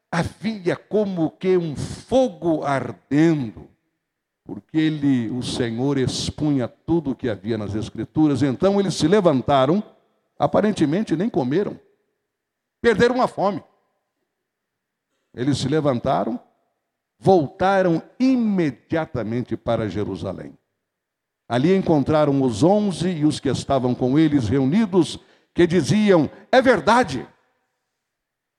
havia 0.08 0.76
como 0.76 1.32
que 1.32 1.56
um 1.56 1.74
fogo 1.74 2.62
ardendo, 2.62 3.68
porque 4.44 4.78
ele, 4.78 5.28
o 5.30 5.42
Senhor, 5.42 5.98
expunha 5.98 6.68
tudo 6.68 7.10
o 7.10 7.16
que 7.16 7.28
havia 7.28 7.58
nas 7.58 7.74
Escrituras. 7.74 8.40
Então 8.40 8.78
eles 8.78 8.94
se 8.94 9.08
levantaram 9.08 9.82
Aparentemente 10.38 11.16
nem 11.16 11.28
comeram. 11.28 11.78
Perderam 12.80 13.22
a 13.22 13.26
fome. 13.26 13.62
Eles 15.34 15.58
se 15.58 15.68
levantaram, 15.68 16.40
voltaram 17.18 18.02
imediatamente 18.18 19.56
para 19.56 19.88
Jerusalém. 19.88 20.56
Ali 21.48 21.74
encontraram 21.76 22.42
os 22.42 22.62
onze 22.62 23.08
e 23.08 23.24
os 23.24 23.38
que 23.38 23.48
estavam 23.48 23.94
com 23.94 24.18
eles 24.18 24.48
reunidos, 24.48 25.18
que 25.54 25.66
diziam: 25.66 26.28
É 26.50 26.60
verdade, 26.60 27.26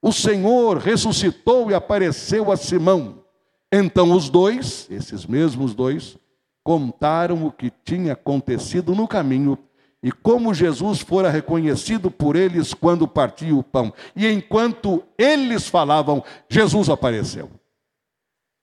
o 0.01 0.11
Senhor 0.11 0.77
ressuscitou 0.77 1.69
e 1.69 1.73
apareceu 1.73 2.51
a 2.51 2.55
Simão. 2.55 3.23
Então 3.71 4.11
os 4.13 4.29
dois, 4.29 4.87
esses 4.89 5.25
mesmos 5.25 5.75
dois, 5.75 6.17
contaram 6.63 7.45
o 7.45 7.51
que 7.51 7.69
tinha 7.83 8.13
acontecido 8.13 8.95
no 8.95 9.07
caminho 9.07 9.57
e 10.01 10.11
como 10.11 10.53
Jesus 10.53 10.99
fora 10.99 11.29
reconhecido 11.29 12.11
por 12.11 12.35
eles 12.35 12.73
quando 12.73 13.07
partia 13.07 13.55
o 13.55 13.63
pão. 13.63 13.93
E 14.15 14.27
enquanto 14.27 15.03
eles 15.17 15.67
falavam, 15.67 16.23
Jesus 16.49 16.89
apareceu. 16.89 17.49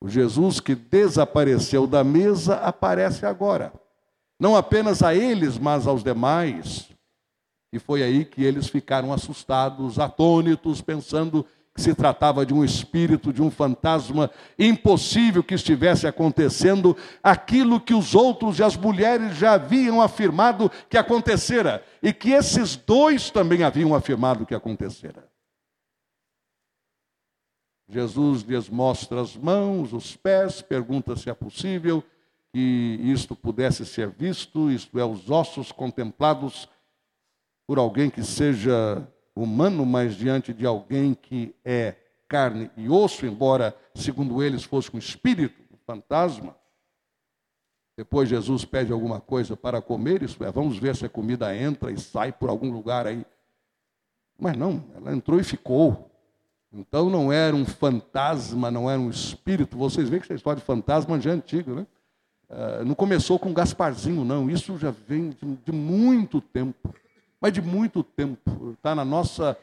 O 0.01 0.09
Jesus 0.09 0.61
que 0.61 0.75
desapareceu 0.75 1.87
da 1.87 2.05
mesa 2.05 2.57
aparece 2.57 3.27
agora. 3.27 3.73
Não 4.39 4.55
apenas 4.55 5.03
a 5.03 5.15
eles, 5.15 5.59
mas 5.59 5.87
aos 5.87 6.05
demais. 6.05 6.89
E 7.73 7.79
foi 7.79 8.03
aí 8.03 8.25
que 8.25 8.45
eles 8.45 8.69
ficaram 8.69 9.13
assustados, 9.13 9.99
atônitos, 9.99 10.81
pensando 10.81 11.45
se 11.77 11.95
tratava 11.95 12.47
de 12.47 12.55
um 12.55 12.65
espírito, 12.65 13.33
de 13.33 13.43
um 13.43 13.51
fantasma, 13.51 14.31
impossível 14.59 15.43
que 15.43 15.55
estivesse 15.55 16.07
acontecendo 16.07 16.97
aquilo 17.23 17.81
que 17.81 17.93
os 17.93 18.15
outros 18.15 18.59
e 18.59 18.63
as 18.63 18.77
mulheres 18.77 19.37
já 19.37 19.55
haviam 19.55 20.01
afirmado 20.01 20.71
que 20.89 20.97
acontecera, 20.97 21.85
e 22.03 22.13
que 22.13 22.31
esses 22.31 22.77
dois 22.77 23.31
também 23.31 23.65
haviam 23.65 23.95
afirmado 23.95 24.47
que 24.47 24.55
acontecera. 24.55 25.29
Jesus 27.89 28.43
lhes 28.43 28.69
mostra 28.69 29.21
as 29.21 29.37
mãos, 29.37 29.93
os 29.93 30.17
pés, 30.17 30.63
pergunta 30.63 31.17
se 31.17 31.29
é 31.29 31.35
possível 31.35 32.03
que 32.53 33.01
isto 33.03 33.35
pudesse 33.35 33.85
ser 33.85 34.11
visto, 34.11 34.71
isto 34.71 34.99
é, 34.99 35.05
os 35.05 35.29
ossos 35.29 35.73
contemplados 35.73 36.69
por 37.67 37.79
alguém 37.79 38.09
que 38.09 38.23
seja 38.23 39.07
humano, 39.35 39.85
mas 39.85 40.15
diante 40.15 40.53
de 40.53 40.67
alguém 40.67 41.15
que 41.15 41.55
é 41.65 41.97
carne 42.29 42.71
e 42.77 42.89
osso, 42.89 43.27
embora, 43.27 43.77
segundo 43.95 44.43
eles, 44.43 44.65
fosse 44.65 44.95
um 44.95 44.99
espírito, 44.99 45.61
um 45.73 45.77
fantasma. 45.87 46.57
Depois 47.97 48.29
Jesus 48.29 48.65
pede 48.65 48.93
alguma 48.93 49.21
coisa 49.21 49.57
para 49.57 49.81
comer, 49.81 50.23
isso 50.23 50.43
é, 50.43 50.51
vamos 50.51 50.79
ver 50.79 50.97
se 50.97 51.07
a 51.07 51.09
comida 51.09 51.57
entra 51.57 51.93
e 51.93 51.99
sai 51.99 52.33
por 52.33 52.49
algum 52.49 52.73
lugar 52.73 53.07
aí. 53.07 53.25
Mas 54.39 54.57
não, 54.57 54.85
ela 54.97 55.15
entrou 55.15 55.39
e 55.39 55.45
ficou. 55.45 56.11
Então 56.73 57.09
não 57.09 57.33
era 57.33 57.55
um 57.55 57.65
fantasma, 57.65 58.69
não 58.69 58.91
era 58.91 59.01
um 59.01 59.09
espírito. 59.09 59.77
Vocês 59.77 60.09
veem 60.09 60.21
que 60.21 60.27
essa 60.27 60.35
história 60.35 60.59
de 60.59 60.67
fantasma 60.67 61.21
já 61.21 61.31
é 61.31 61.35
antiga, 61.35 61.73
né? 61.73 61.87
Uh, 62.51 62.85
não 62.85 62.95
começou 62.97 63.39
com 63.39 63.55
Gasparzinho, 63.55 64.25
não. 64.25 64.51
Isso 64.51 64.77
já 64.77 64.91
vem 64.91 65.31
de 65.65 65.73
muito 65.73 66.41
tempo. 66.41 66.93
Mas 67.41 67.53
de 67.53 67.61
muito 67.61 68.03
tempo. 68.03 68.73
Está 68.73 68.95
na 68.95 69.05
nossa 69.05 69.57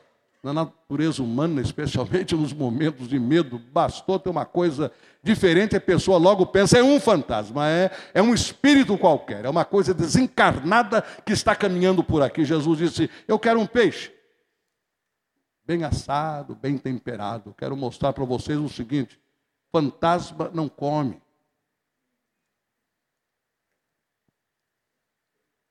na 0.44 0.54
natureza 0.54 1.22
humana, 1.22 1.62
especialmente 1.62 2.34
nos 2.36 2.52
momentos 2.52 3.08
de 3.08 3.20
medo, 3.20 3.60
bastou 3.60 4.18
ter 4.20 4.30
uma 4.30 4.46
coisa 4.46 4.92
diferente, 5.22 5.76
a 5.76 5.82
pessoa 5.82 6.18
logo 6.18 6.48
pensa, 6.48 6.80
é 6.80 6.84
um 6.84 7.00
fantasma, 7.00 7.70
é, 7.70 7.92
é 8.14 8.22
um 8.22 8.34
espírito 8.34 8.98
qualquer, 8.98 9.46
é 9.46 9.50
uma 9.50 9.64
coisa 9.64 9.94
desencarnada 9.94 11.04
que 11.26 11.34
está 11.34 11.56
caminhando 11.56 12.04
por 12.04 12.24
aqui. 12.24 12.44
Jesus 12.44 12.80
disse: 12.80 13.10
Eu 13.28 13.38
quero 13.38 13.60
um 13.60 13.68
peixe, 13.68 14.12
bem 15.64 15.84
assado, 15.84 16.56
bem 16.56 16.78
temperado. 16.78 17.54
Quero 17.56 17.78
mostrar 17.78 18.12
para 18.12 18.26
vocês 18.26 18.58
o 18.58 18.70
seguinte: 18.70 19.20
fantasma 19.72 20.50
não 20.52 20.68
come. 20.68 21.22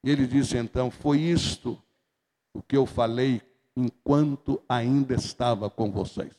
E 0.04 0.11
ele 0.11 0.28
disse 0.28 0.57
então: 0.57 0.92
Foi 0.92 1.19
isto 1.19 1.83
o 2.52 2.62
que 2.62 2.76
eu 2.76 2.87
falei 2.87 3.42
enquanto 3.76 4.62
ainda 4.69 5.14
estava 5.14 5.71
com 5.71 5.90
vocês. 5.90 6.38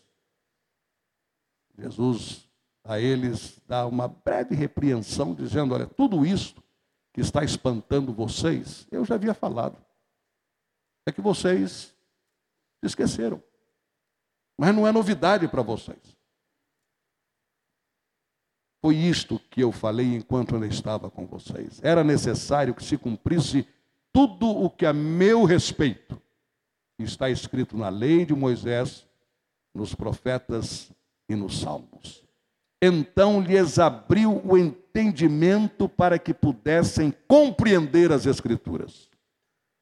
Jesus 1.77 2.49
a 2.83 2.99
eles 2.99 3.61
dá 3.67 3.85
uma 3.85 4.07
breve 4.07 4.55
repreensão, 4.55 5.33
dizendo: 5.33 5.73
Olha, 5.73 5.87
tudo 5.87 6.25
isto 6.25 6.63
que 7.13 7.21
está 7.21 7.43
espantando 7.43 8.13
vocês, 8.13 8.87
eu 8.91 9.05
já 9.05 9.15
havia 9.15 9.33
falado. 9.33 9.77
É 11.05 11.11
que 11.11 11.21
vocês 11.21 11.95
esqueceram. 12.83 13.41
Mas 14.57 14.75
não 14.75 14.87
é 14.87 14.91
novidade 14.91 15.47
para 15.47 15.61
vocês. 15.61 16.17
Foi 18.81 18.95
isto 18.95 19.39
que 19.49 19.61
eu 19.61 19.71
falei 19.71 20.15
enquanto 20.15 20.55
eu 20.55 20.65
estava 20.65 21.09
com 21.09 21.25
vocês. 21.25 21.79
Era 21.83 22.03
necessário 22.03 22.73
que 22.73 22.83
se 22.83 22.97
cumprisse 22.97 23.67
tudo 24.13 24.47
o 24.47 24.69
que 24.69 24.85
a 24.85 24.93
meu 24.93 25.43
respeito 25.43 26.21
está 26.99 27.29
escrito 27.29 27.77
na 27.77 27.89
lei 27.89 28.25
de 28.25 28.35
Moisés, 28.35 29.07
nos 29.73 29.95
profetas 29.95 30.91
e 31.29 31.35
nos 31.35 31.59
salmos. 31.59 32.23
Então 32.81 33.41
lhes 33.41 33.79
abriu 33.79 34.41
o 34.43 34.57
entendimento 34.57 35.87
para 35.87 36.19
que 36.19 36.33
pudessem 36.33 37.13
compreender 37.27 38.11
as 38.11 38.25
Escrituras. 38.25 39.09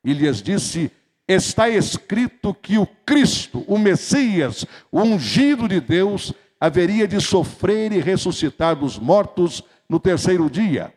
E 0.04 0.14
lhes 0.14 0.42
disse: 0.42 0.92
Está 1.28 1.70
escrito 1.70 2.54
que 2.54 2.78
o 2.78 2.86
Cristo, 2.86 3.64
o 3.68 3.78
Messias, 3.78 4.66
o 4.92 5.02
ungido 5.02 5.68
de 5.68 5.80
Deus, 5.80 6.34
haveria 6.60 7.08
de 7.08 7.20
sofrer 7.20 7.92
e 7.92 8.00
ressuscitar 8.00 8.76
dos 8.76 9.00
mortos 9.00 9.64
no 9.90 10.00
terceiro 10.00 10.50
dia 10.50 10.94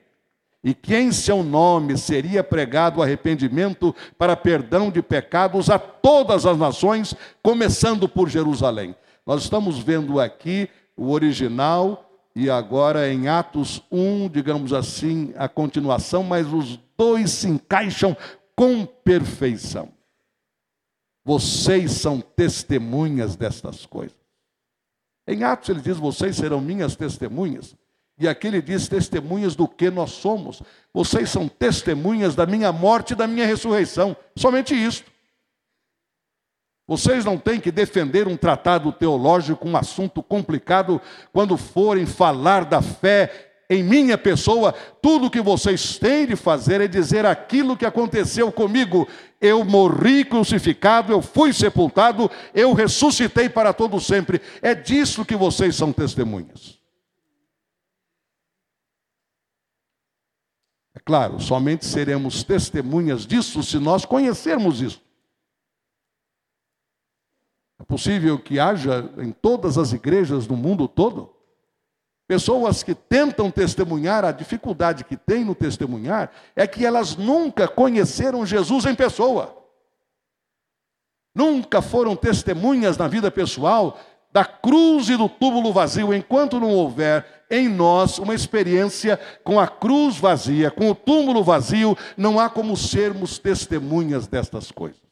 e 0.63 0.73
que 0.73 0.95
em 0.95 1.11
seu 1.11 1.43
nome 1.43 1.99
seria 1.99 2.45
pregado 2.45 3.03
arrependimento 3.03 3.95
para 4.17 4.37
perdão 4.37 4.91
de 4.91 5.03
pecados 5.03 5.69
a 5.69 5.79
todas 5.79 6.47
as 6.47 6.57
nações, 6.57 7.15
começando 7.43 8.09
por 8.09 8.29
Jerusalém. 8.29 8.95
Nós 9.27 9.43
estamos 9.43 9.79
vendo 9.79 10.21
aqui 10.21 10.69
o 10.97 11.11
original 11.11 12.09
e 12.35 12.49
agora 12.49 13.13
em 13.13 13.29
Atos 13.29 13.83
1, 13.91 14.29
digamos 14.29 14.73
assim, 14.73 15.35
a 15.37 15.49
continuação, 15.49 16.23
mas 16.23 16.53
os 16.53 16.79
dois 16.97 17.31
se 17.31 17.49
encaixam 17.49 18.17
com 18.55 18.87
perfeição. 18.87 19.89
Vocês 21.25 21.93
são 21.93 22.21
testemunhas 22.21 23.37
destas 23.37 23.87
coisas. 23.87 24.17
Em 25.27 25.45
Atos 25.45 25.69
ele 25.69 25.81
diz: 25.81 25.97
Vocês 25.99 26.37
serão 26.37 26.61
minhas 26.61 26.97
testemunhas. 26.97 27.77
E 28.23 28.29
aqui 28.29 28.47
ele 28.47 28.63
diz: 28.63 28.87
testemunhas 28.87 29.57
do 29.57 29.67
que 29.67 29.91
nós 29.91 30.13
somos. 30.13 30.63
Vocês 30.95 31.29
são 31.29 31.49
testemunhas 31.49 32.37
da 32.37 32.47
minha 32.47 32.71
morte 32.71 33.13
e 33.13 33.17
da 33.17 33.27
minha 33.27 33.45
ressurreição. 33.45 34.17
Somente 34.37 34.75
isto. 34.75 35.11
Vocês 36.87 37.25
não 37.25 37.37
têm 37.37 37.59
que 37.59 37.73
defender 37.73 38.29
um 38.29 38.37
tratado 38.37 38.93
teológico, 38.93 39.67
um 39.67 39.77
assunto 39.77 40.23
complicado, 40.23 41.01
quando 41.33 41.57
forem 41.57 42.07
falar 42.07 42.65
da 42.65 42.81
fé 42.81 43.51
em 43.69 43.83
minha 43.83 44.17
pessoa. 44.17 44.73
Tudo 45.01 45.31
que 45.31 45.41
vocês 45.41 45.99
têm 45.99 46.27
de 46.27 46.37
fazer 46.37 46.81
é 46.81 46.87
dizer 46.87 47.27
aquilo 47.27 47.77
que 47.77 47.87
aconteceu 47.87 48.53
comigo. 48.53 49.09
Eu 49.41 49.65
morri 49.65 50.25
crucificado, 50.25 51.13
eu 51.13 51.21
fui 51.21 51.53
sepultado, 51.53 52.31
eu 52.55 52.73
ressuscitei 52.73 53.49
para 53.49 53.73
todo 53.73 53.99
sempre. 53.99 54.41
É 54.61 54.75
disso 54.77 55.25
que 55.25 55.35
vocês 55.35 55.75
são 55.75 55.93
testemunhas. 55.93 56.82
Claro, 61.05 61.41
somente 61.41 61.85
seremos 61.85 62.43
testemunhas 62.43 63.27
disso 63.27 63.63
se 63.63 63.79
nós 63.79 64.05
conhecermos 64.05 64.81
isso. 64.81 65.03
É 67.79 67.85
possível 67.85 68.39
que 68.39 68.61
haja 68.61 69.11
em 69.19 69.33
todas 69.33 69.77
as 69.77 69.93
igrejas 69.93 70.47
do 70.47 70.57
mundo 70.57 70.87
todo 70.87 71.33
pessoas 72.33 72.83
que 72.83 72.95
tentam 72.95 73.51
testemunhar, 73.51 74.25
a 74.25 74.33
dificuldade 74.33 75.05
que 75.05 75.19
tem 75.19 75.45
no 75.45 75.55
testemunhar 75.55 76.33
é 76.57 76.67
que 76.67 76.87
elas 76.87 77.15
nunca 77.15 77.69
conheceram 77.69 78.47
Jesus 78.47 78.87
em 78.87 78.95
pessoa. 78.95 79.55
Nunca 81.35 81.83
foram 81.83 82.17
testemunhas 82.17 82.97
na 82.97 83.07
vida 83.07 83.31
pessoal 83.31 83.99
da 84.33 84.45
cruz 84.45 85.09
e 85.09 85.17
do 85.17 85.29
túmulo 85.29 85.73
vazio, 85.73 86.15
enquanto 86.15 86.59
não 86.59 86.71
houver 86.71 87.45
em 87.51 87.69
nós 87.69 88.19
uma 88.19 88.35
experiência 88.35 89.21
com 89.45 89.61
a 89.61 89.69
cruz 89.69 90.17
vazia, 90.17 90.71
com 90.71 90.91
o 90.91 90.95
túmulo 90.95 91.45
vazio, 91.45 91.97
não 92.17 92.41
há 92.41 92.49
como 92.49 92.77
sermos 92.77 93.39
testemunhas 93.39 94.27
destas 94.27 94.73
coisas. 94.73 95.03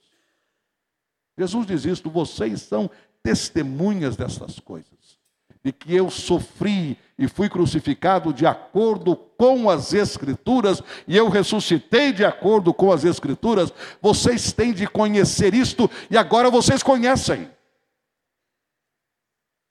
Jesus 1.39 1.67
diz 1.67 1.85
isto: 1.85 2.09
vocês 2.09 2.63
são 2.63 2.91
testemunhas 3.23 4.17
destas 4.17 4.59
coisas, 4.59 5.19
de 5.63 5.71
que 5.71 5.95
eu 5.95 6.09
sofri 6.09 6.97
e 7.19 7.29
fui 7.29 7.51
crucificado 7.51 8.33
de 8.33 8.47
acordo 8.47 9.15
com 9.15 9.69
as 9.69 9.93
Escrituras, 9.93 10.83
e 11.07 11.15
eu 11.15 11.29
ressuscitei 11.29 12.13
de 12.13 12.25
acordo 12.25 12.73
com 12.73 12.91
as 12.91 13.05
Escrituras, 13.05 13.71
vocês 14.01 14.51
têm 14.51 14.73
de 14.73 14.87
conhecer 14.87 15.53
isto, 15.53 15.91
e 16.11 16.17
agora 16.17 16.51
vocês 16.51 16.83
conhecem. 16.83 17.51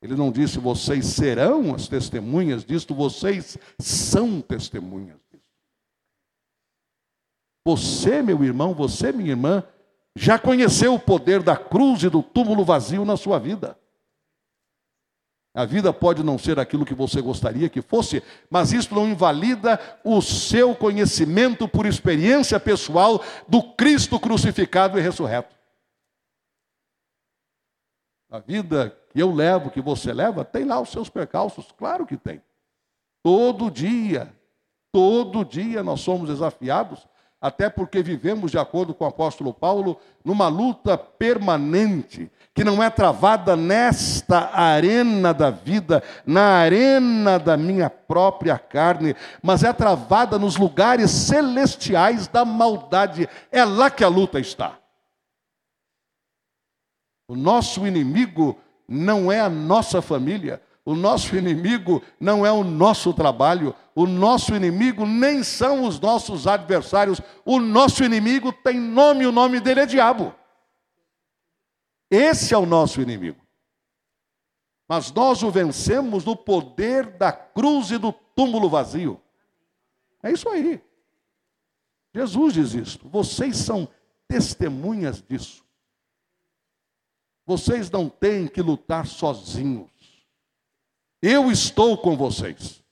Ele 0.01 0.15
não 0.15 0.31
disse 0.31 0.59
vocês 0.59 1.05
serão 1.07 1.75
as 1.75 1.87
testemunhas 1.87 2.63
disto, 2.63 2.95
vocês 2.95 3.57
são 3.79 4.39
testemunhas 4.41 5.17
disto. 5.31 5.45
Você, 7.65 8.21
meu 8.21 8.43
irmão, 8.43 8.73
você, 8.73 9.11
minha 9.11 9.31
irmã, 9.31 9.63
já 10.15 10.39
conheceu 10.39 10.93
o 10.93 10.99
poder 10.99 11.43
da 11.43 11.55
cruz 11.57 12.03
e 12.03 12.09
do 12.09 12.23
túmulo 12.23 12.63
vazio 12.63 13.03
na 13.03 13.17
sua 13.17 13.37
vida. 13.39 13.77
A 15.53 15.65
vida 15.65 15.91
pode 15.91 16.23
não 16.23 16.37
ser 16.37 16.59
aquilo 16.59 16.85
que 16.85 16.93
você 16.93 17.21
gostaria 17.21 17.69
que 17.69 17.81
fosse, 17.81 18.23
mas 18.49 18.71
isso 18.71 18.93
não 18.93 19.09
invalida 19.09 19.79
o 20.03 20.21
seu 20.21 20.75
conhecimento 20.75 21.67
por 21.67 21.85
experiência 21.85 22.59
pessoal 22.59 23.21
do 23.47 23.61
Cristo 23.73 24.19
crucificado 24.19 24.97
e 24.97 25.01
ressurreto. 25.01 25.55
A 28.29 28.39
vida 28.39 28.95
que 29.09 29.21
eu 29.21 29.33
levo, 29.33 29.71
que 29.71 29.81
você 29.81 30.13
leva, 30.13 30.45
tem 30.45 30.63
lá 30.63 30.79
os 30.79 30.89
seus 30.89 31.09
percalços, 31.09 31.71
claro 31.77 32.05
que 32.05 32.17
tem. 32.17 32.41
Todo 33.23 33.69
dia, 33.69 34.33
todo 34.91 35.43
dia 35.43 35.83
nós 35.83 36.01
somos 36.01 36.29
desafiados, 36.29 37.07
até 37.41 37.69
porque 37.69 38.03
vivemos, 38.03 38.51
de 38.51 38.57
acordo 38.57 38.93
com 38.93 39.05
o 39.05 39.07
apóstolo 39.07 39.53
Paulo, 39.53 39.97
numa 40.25 40.49
luta 40.49 40.97
permanente, 40.97 42.29
que 42.53 42.65
não 42.65 42.83
é 42.83 42.89
travada 42.89 43.55
nesta 43.55 44.53
arena 44.53 45.33
da 45.33 45.49
vida, 45.49 46.03
na 46.25 46.57
arena 46.57 47.39
da 47.39 47.55
minha 47.55 47.89
própria 47.89 48.59
carne, 48.59 49.15
mas 49.41 49.63
é 49.63 49.71
travada 49.71 50.37
nos 50.37 50.57
lugares 50.57 51.11
celestiais 51.11 52.27
da 52.27 52.43
maldade. 52.43 53.29
É 53.49 53.63
lá 53.63 53.89
que 53.89 54.03
a 54.03 54.09
luta 54.09 54.39
está. 54.39 54.77
O 57.29 57.35
nosso 57.35 57.87
inimigo 57.87 58.57
não 58.89 59.31
é 59.31 59.39
a 59.39 59.49
nossa 59.49 60.01
família, 60.01 60.61
o 60.83 60.95
nosso 60.95 61.35
inimigo 61.35 62.01
não 62.19 62.43
é 62.43 62.51
o 62.51 62.63
nosso 62.63 63.13
trabalho, 63.13 63.75
o 63.93 64.07
nosso 64.07 64.55
inimigo 64.55 65.05
nem 65.05 65.43
são 65.43 65.83
os 65.83 65.99
nossos 65.99 66.47
adversários, 66.47 67.21
o 67.45 67.59
nosso 67.59 68.03
inimigo 68.03 68.51
tem 68.51 68.79
nome, 68.79 69.27
o 69.27 69.31
nome 69.31 69.59
dele 69.59 69.81
é 69.81 69.85
diabo. 69.85 70.33
Esse 72.09 72.55
é 72.55 72.57
o 72.57 72.65
nosso 72.65 73.01
inimigo. 73.01 73.39
Mas 74.87 75.11
nós 75.11 75.43
o 75.43 75.51
vencemos 75.51 76.25
no 76.25 76.35
poder 76.35 77.05
da 77.05 77.31
cruz 77.31 77.91
e 77.91 77.99
do 77.99 78.11
túmulo 78.11 78.67
vazio. 78.67 79.21
É 80.23 80.31
isso 80.31 80.49
aí. 80.49 80.81
Jesus 82.15 82.53
diz 82.55 82.73
isto. 82.73 83.07
Vocês 83.07 83.57
são 83.57 83.87
testemunhas 84.27 85.21
disso. 85.21 85.63
Vocês 87.49 87.89
não 87.89 88.07
têm 88.07 88.47
que 88.47 88.61
lutar 88.61 89.07
sozinhos. 89.07 89.89
Eu 91.19 91.51
estou 91.51 91.97
com 91.97 92.15
vocês. 92.15 92.83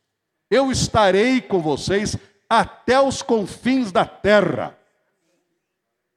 Eu 0.50 0.72
estarei 0.72 1.40
com 1.40 1.62
vocês 1.62 2.18
até 2.50 3.00
os 3.00 3.22
confins 3.22 3.92
da 3.92 4.04
terra. 4.04 4.76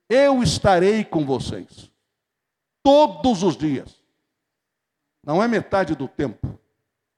Eu 0.09 0.43
estarei 0.43 1.05
com 1.05 1.23
vocês. 1.27 1.91
Todos 2.83 3.43
os 3.43 3.59
dias. 3.59 3.95
Não 5.23 5.43
é 5.43 5.47
metade 5.47 5.95
do 5.95 6.09
tempo. 6.09 6.59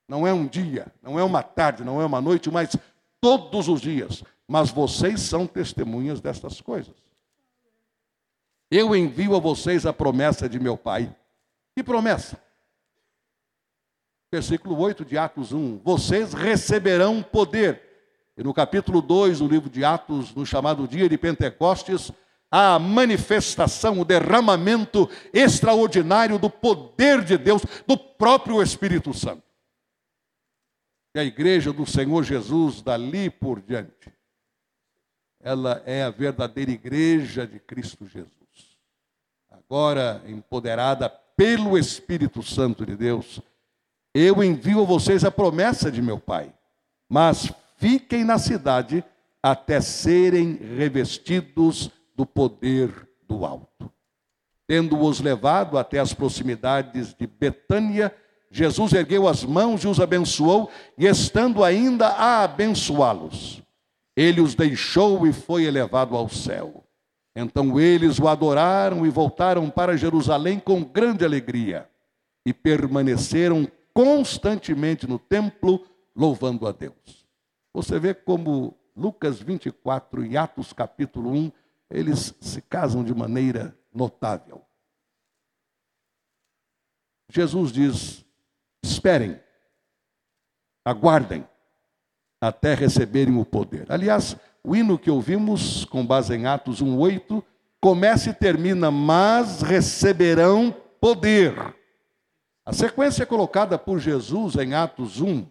Não 0.09 0.27
é 0.27 0.33
um 0.33 0.45
dia, 0.45 0.93
não 1.01 1.21
é 1.21 1.23
uma 1.23 1.45
tarde, 1.45 1.85
não 1.85 2.03
é 2.03 2.05
uma 2.05 2.21
noite, 2.21 2.51
mas 2.51 2.77
todos 3.21 3.69
os 3.69 3.81
dias. 3.81 4.25
Mas 4.49 4.71
vocês 4.71 5.21
são 5.21 5.47
testemunhas 5.47 6.21
destas 6.21 6.61
coisas. 6.61 6.97
Eu 8.75 8.97
envio 8.97 9.37
a 9.37 9.39
vocês 9.39 9.85
a 9.85 9.93
promessa 9.93 10.49
de 10.49 10.59
meu 10.59 10.79
Pai. 10.79 11.15
Que 11.77 11.85
promessa? 11.85 12.43
versículo 14.33 14.79
8 14.79 15.05
de 15.05 15.19
Atos 15.19 15.53
1: 15.53 15.81
Vocês 15.85 16.33
receberão 16.33 17.23
poder. 17.23 17.83
E 18.35 18.43
no 18.43 18.55
capítulo 18.55 19.03
2 19.03 19.41
do 19.41 19.47
livro 19.47 19.69
de 19.69 19.85
Atos, 19.85 20.35
no 20.35 20.47
chamado 20.47 20.89
dia 20.89 21.07
de 21.07 21.19
Pentecostes, 21.19 22.11
a 22.51 22.79
manifestação, 22.79 24.01
o 24.01 24.07
derramamento 24.07 25.09
extraordinário 25.35 26.39
do 26.39 26.49
poder 26.49 27.23
de 27.23 27.37
Deus, 27.37 27.63
do 27.87 27.99
próprio 27.99 28.63
Espírito 28.63 29.13
Santo. 29.13 29.43
E 31.15 31.21
a 31.21 31.25
igreja 31.25 31.75
do 31.75 31.85
Senhor 31.85 32.23
Jesus, 32.23 32.81
dali 32.81 33.29
por 33.29 33.61
diante, 33.61 34.11
ela 35.43 35.83
é 35.85 36.05
a 36.05 36.11
verdadeira 36.11 36.71
igreja 36.71 37.47
de 37.47 37.61
Cristo 37.61 38.07
Jesus. 38.07 38.42
Agora 39.73 40.23
empoderada 40.27 41.09
pelo 41.35 41.79
Espírito 41.79 42.43
Santo 42.43 42.85
de 42.85 42.95
Deus, 42.95 43.41
eu 44.13 44.45
envio 44.45 44.83
a 44.83 44.85
vocês 44.85 45.25
a 45.25 45.31
promessa 45.31 45.91
de 45.91 46.03
meu 46.03 46.21
Pai, 46.21 46.53
mas 47.09 47.51
fiquem 47.79 48.23
na 48.23 48.37
cidade 48.37 49.03
até 49.43 49.81
serem 49.81 50.57
revestidos 50.77 51.91
do 52.15 52.27
poder 52.27 53.09
do 53.27 53.47
alto. 53.47 53.91
Tendo-os 54.67 55.21
levado 55.21 55.79
até 55.79 56.01
as 56.01 56.13
proximidades 56.13 57.15
de 57.15 57.27
Betânia, 57.27 58.15
Jesus 58.51 58.93
ergueu 58.93 59.27
as 59.27 59.43
mãos 59.43 59.83
e 59.85 59.89
os 59.89 60.01
abençoou, 60.01 60.71
e 60.99 61.07
estando 61.07 61.65
ainda 61.65 62.09
a 62.09 62.43
abençoá-los, 62.43 63.63
ele 64.15 64.43
os 64.43 64.55
deixou 64.55 65.27
e 65.27 65.33
foi 65.33 65.65
elevado 65.65 66.15
ao 66.15 66.29
céu. 66.29 66.82
Então 67.35 67.81
eles 67.81 68.19
o 68.19 68.29
adoraram 68.29 69.07
e 69.07 69.11
voltaram 69.11 69.71
para 69.71 69.97
Jerusalém 69.97 70.61
com 70.61 70.85
grande 70.85 71.25
alegria, 71.25 71.89
e 72.45 72.53
permaneceram 72.53 73.67
constantemente 73.95 75.07
no 75.07 75.19
templo, 75.19 75.87
louvando 76.15 76.67
a 76.67 76.73
Deus. 76.73 77.27
Você 77.73 77.99
vê 77.99 78.13
como 78.13 78.77
Lucas 78.95 79.41
24 79.41 80.27
e 80.27 80.37
Atos 80.37 80.73
capítulo 80.73 81.31
1, 81.31 81.53
eles 81.91 82.35
se 82.41 82.61
casam 82.61 83.03
de 83.03 83.15
maneira 83.15 83.77
notável. 83.95 84.63
Jesus 87.31 87.73
diz: 87.73 88.25
esperem, 88.83 89.41
aguardem, 90.85 91.49
até 92.41 92.75
receberem 92.75 93.39
o 93.39 93.45
poder. 93.45 93.91
Aliás, 93.91 94.37
o 94.65 94.77
hino 94.77 94.99
que 94.99 95.11
ouvimos, 95.11 95.85
com 95.85 96.05
base 96.05 96.35
em 96.35 96.47
Atos 96.47 96.83
1,8, 96.83 97.43
começa 97.81 98.31
e 98.31 98.35
termina, 98.35 98.91
mas 98.91 99.63
receberão 99.63 100.75
poder 101.01 101.55
a 102.65 102.73
sequência 102.73 103.27
colocada 103.27 103.77
por 103.77 103.99
Jesus 103.99 104.55
em 104.55 104.73
Atos 104.73 105.21
1, 105.21 105.45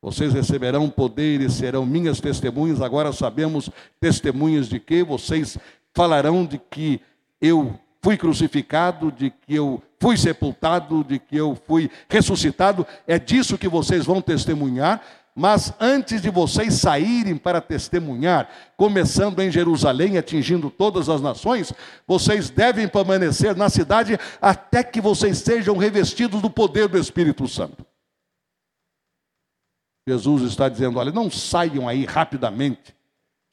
vocês 0.00 0.32
receberão 0.32 0.88
poder 0.88 1.42
e 1.42 1.50
serão 1.50 1.84
minhas 1.84 2.20
testemunhas. 2.20 2.80
Agora 2.80 3.12
sabemos 3.12 3.68
testemunhas 4.00 4.66
de 4.66 4.80
que 4.80 5.02
vocês 5.02 5.58
falarão 5.92 6.46
de 6.46 6.56
que 6.56 7.02
eu 7.38 7.78
fui 8.00 8.16
crucificado, 8.16 9.12
de 9.12 9.28
que 9.28 9.56
eu 9.56 9.82
fui 10.00 10.16
sepultado, 10.16 11.04
de 11.04 11.18
que 11.18 11.36
eu 11.36 11.54
fui 11.66 11.90
ressuscitado. 12.08 12.86
É 13.06 13.18
disso 13.18 13.58
que 13.58 13.68
vocês 13.68 14.06
vão 14.06 14.22
testemunhar. 14.22 15.02
Mas 15.38 15.72
antes 15.78 16.20
de 16.20 16.30
vocês 16.30 16.74
saírem 16.74 17.36
para 17.36 17.60
testemunhar, 17.60 18.50
começando 18.76 19.38
em 19.38 19.52
Jerusalém, 19.52 20.18
atingindo 20.18 20.68
todas 20.68 21.08
as 21.08 21.20
nações, 21.20 21.72
vocês 22.08 22.50
devem 22.50 22.88
permanecer 22.88 23.54
na 23.54 23.68
cidade 23.68 24.18
até 24.42 24.82
que 24.82 25.00
vocês 25.00 25.38
sejam 25.38 25.76
revestidos 25.76 26.42
do 26.42 26.50
poder 26.50 26.88
do 26.88 26.98
Espírito 26.98 27.46
Santo. 27.46 27.86
Jesus 30.08 30.42
está 30.42 30.68
dizendo: 30.68 30.98
olha, 30.98 31.12
não 31.12 31.30
saiam 31.30 31.88
aí 31.88 32.04
rapidamente. 32.04 32.92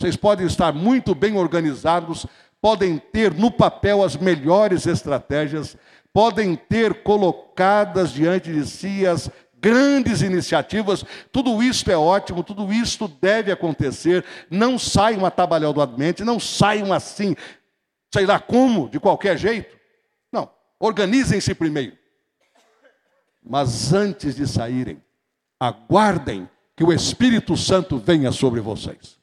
Vocês 0.02 0.16
podem 0.16 0.48
estar 0.48 0.74
muito 0.74 1.14
bem 1.14 1.38
organizados, 1.38 2.26
podem 2.60 2.98
ter 2.98 3.32
no 3.32 3.52
papel 3.52 4.04
as 4.04 4.18
melhores 4.18 4.88
estratégias, 4.88 5.78
podem 6.12 6.56
ter 6.56 7.04
colocadas 7.04 8.12
diante 8.12 8.52
de 8.52 8.66
si 8.66 9.06
as 9.06 9.30
grandes 9.66 10.22
iniciativas, 10.22 11.04
tudo 11.32 11.64
isso 11.64 11.90
é 11.90 11.98
ótimo, 11.98 12.44
tudo 12.44 12.72
isso 12.72 13.08
deve 13.08 13.52
acontecer. 13.52 14.24
Não 14.48 14.78
saiam 14.78 15.26
atabalhadamente, 15.26 16.24
não 16.24 16.40
saiam 16.40 16.94
assim, 16.94 17.36
sei 18.14 18.28
lá 18.28 18.40
como, 18.40 18.88
de 18.88 19.00
qualquer 19.00 19.40
jeito. 19.40 19.76
Não, 20.32 20.48
organizem-se 20.80 21.56
primeiro. 21.56 21.98
Mas 23.44 23.92
antes 23.92 24.36
de 24.36 24.46
saírem, 24.46 25.02
aguardem 25.60 26.48
que 26.76 26.84
o 26.84 26.94
Espírito 26.94 27.58
Santo 27.58 27.98
venha 27.98 28.32
sobre 28.32 28.62
vocês. 28.62 29.18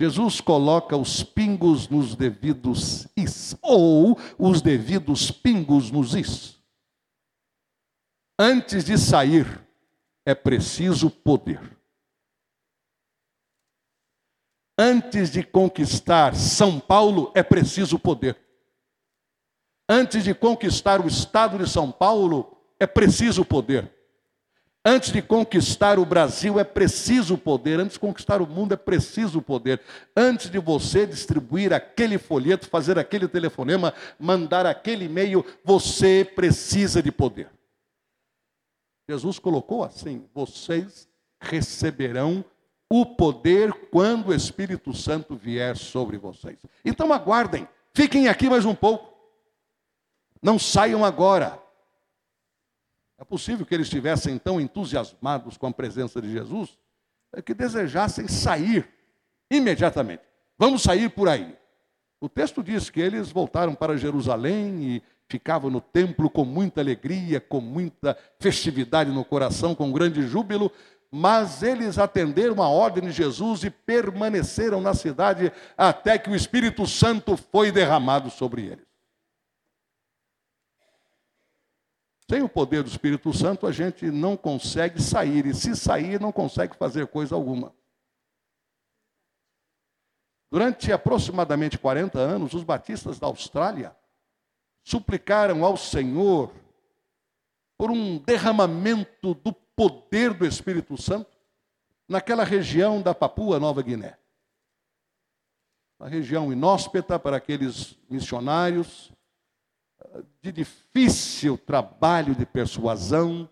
Jesus 0.00 0.40
coloca 0.40 0.96
os 0.96 1.22
pingos 1.22 1.86
nos 1.86 2.16
devidos 2.16 3.06
is, 3.14 3.54
ou 3.60 4.18
os 4.38 4.62
devidos 4.62 5.30
pingos 5.30 5.90
nos 5.90 6.14
is. 6.14 6.59
Antes 8.42 8.84
de 8.84 8.96
sair, 8.96 9.46
é 10.24 10.34
preciso 10.34 11.10
poder. 11.10 11.60
Antes 14.78 15.30
de 15.30 15.42
conquistar 15.42 16.34
São 16.34 16.80
Paulo, 16.80 17.30
é 17.34 17.42
preciso 17.42 17.98
poder. 17.98 18.38
Antes 19.86 20.24
de 20.24 20.32
conquistar 20.32 21.04
o 21.04 21.06
estado 21.06 21.58
de 21.58 21.68
São 21.68 21.92
Paulo, 21.92 22.56
é 22.80 22.86
preciso 22.86 23.44
poder. 23.44 23.92
Antes 24.82 25.12
de 25.12 25.20
conquistar 25.20 25.98
o 25.98 26.06
Brasil 26.06 26.58
é 26.58 26.64
preciso 26.64 27.36
poder, 27.36 27.78
antes 27.78 27.92
de 27.92 28.00
conquistar 28.00 28.40
o 28.40 28.46
mundo 28.46 28.72
é 28.72 28.76
preciso 28.78 29.42
poder. 29.42 29.82
Antes 30.16 30.48
de 30.48 30.58
você 30.58 31.06
distribuir 31.06 31.74
aquele 31.74 32.16
folheto, 32.16 32.66
fazer 32.70 32.98
aquele 32.98 33.28
telefonema, 33.28 33.92
mandar 34.18 34.64
aquele 34.64 35.04
e-mail, 35.04 35.44
você 35.62 36.24
precisa 36.24 37.02
de 37.02 37.12
poder. 37.12 37.59
Jesus 39.10 39.40
colocou 39.40 39.82
assim: 39.82 40.24
vocês 40.32 41.08
receberão 41.40 42.44
o 42.88 43.04
poder 43.04 43.72
quando 43.90 44.28
o 44.28 44.34
Espírito 44.34 44.94
Santo 44.94 45.34
vier 45.34 45.76
sobre 45.76 46.16
vocês. 46.16 46.58
Então 46.84 47.12
aguardem, 47.12 47.68
fiquem 47.92 48.28
aqui 48.28 48.48
mais 48.48 48.64
um 48.64 48.74
pouco. 48.74 49.12
Não 50.40 50.58
saiam 50.58 51.04
agora. 51.04 51.60
É 53.18 53.24
possível 53.24 53.66
que 53.66 53.74
eles 53.74 53.88
estivessem 53.88 54.38
tão 54.38 54.60
entusiasmados 54.60 55.56
com 55.56 55.66
a 55.66 55.72
presença 55.72 56.22
de 56.22 56.30
Jesus 56.30 56.78
é 57.32 57.42
que 57.42 57.52
desejassem 57.52 58.26
sair 58.28 58.88
imediatamente. 59.50 60.22
Vamos 60.56 60.82
sair 60.82 61.10
por 61.10 61.28
aí. 61.28 61.56
O 62.20 62.28
texto 62.28 62.62
diz 62.62 62.90
que 62.90 63.00
eles 63.00 63.32
voltaram 63.32 63.74
para 63.74 63.96
Jerusalém 63.96 64.82
e 64.82 65.02
ficavam 65.26 65.70
no 65.70 65.80
templo 65.80 66.28
com 66.28 66.44
muita 66.44 66.80
alegria, 66.80 67.40
com 67.40 67.60
muita 67.60 68.16
festividade 68.38 69.10
no 69.10 69.24
coração, 69.24 69.74
com 69.74 69.90
grande 69.90 70.22
júbilo, 70.22 70.70
mas 71.10 71.62
eles 71.62 71.98
atenderam 71.98 72.62
a 72.62 72.68
ordem 72.68 73.04
de 73.04 73.12
Jesus 73.12 73.64
e 73.64 73.70
permaneceram 73.70 74.80
na 74.80 74.92
cidade 74.92 75.50
até 75.78 76.18
que 76.18 76.28
o 76.28 76.36
Espírito 76.36 76.86
Santo 76.86 77.36
foi 77.36 77.72
derramado 77.72 78.30
sobre 78.30 78.66
eles. 78.66 78.90
Sem 82.28 82.42
o 82.42 82.48
poder 82.48 82.82
do 82.82 82.88
Espírito 82.88 83.32
Santo, 83.32 83.66
a 83.66 83.72
gente 83.72 84.06
não 84.06 84.36
consegue 84.36 85.02
sair, 85.02 85.46
e 85.46 85.54
se 85.54 85.74
sair, 85.74 86.20
não 86.20 86.30
consegue 86.30 86.76
fazer 86.76 87.08
coisa 87.08 87.34
alguma. 87.34 87.74
Durante 90.50 90.92
aproximadamente 90.92 91.78
40 91.78 92.18
anos, 92.18 92.54
os 92.54 92.64
batistas 92.64 93.18
da 93.18 93.28
Austrália 93.28 93.94
suplicaram 94.82 95.64
ao 95.64 95.76
Senhor 95.76 96.52
por 97.78 97.90
um 97.90 98.18
derramamento 98.18 99.34
do 99.34 99.52
poder 99.52 100.34
do 100.34 100.44
Espírito 100.44 101.00
Santo 101.00 101.30
naquela 102.08 102.42
região 102.42 103.00
da 103.00 103.14
Papua 103.14 103.60
Nova 103.60 103.80
Guiné. 103.80 104.18
Uma 105.98 106.08
região 106.08 106.52
inóspita 106.52 107.18
para 107.18 107.36
aqueles 107.36 107.96
missionários, 108.08 109.12
de 110.42 110.50
difícil 110.50 111.56
trabalho 111.56 112.34
de 112.34 112.44
persuasão, 112.44 113.48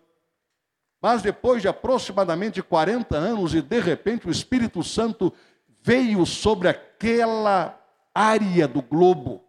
mas 1.01 1.21
depois 1.21 1.61
de 1.61 1.67
aproximadamente 1.67 2.61
40 2.61 3.15
anos, 3.15 3.53
e 3.53 3.61
de 3.61 3.79
repente 3.79 4.27
o 4.27 4.31
Espírito 4.31 4.83
Santo 4.83 5.33
veio 5.81 6.25
sobre 6.25 6.67
aquela 6.99 7.79
área 8.13 8.67
do 8.67 8.81
globo. 8.81 9.41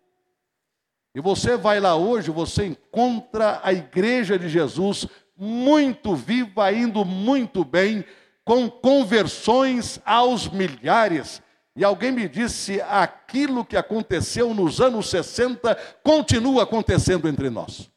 E 1.12 1.20
você 1.20 1.56
vai 1.56 1.80
lá 1.80 1.96
hoje, 1.96 2.30
você 2.30 2.66
encontra 2.66 3.60
a 3.64 3.72
igreja 3.72 4.38
de 4.38 4.48
Jesus 4.48 5.08
muito 5.36 6.14
viva, 6.14 6.72
indo 6.72 7.04
muito 7.04 7.64
bem, 7.64 8.04
com 8.44 8.70
conversões 8.70 10.00
aos 10.04 10.48
milhares. 10.48 11.42
E 11.74 11.84
alguém 11.84 12.12
me 12.12 12.28
disse: 12.28 12.80
aquilo 12.82 13.64
que 13.64 13.76
aconteceu 13.76 14.54
nos 14.54 14.80
anos 14.80 15.10
60 15.10 15.74
continua 16.04 16.62
acontecendo 16.62 17.28
entre 17.28 17.50
nós. 17.50 17.90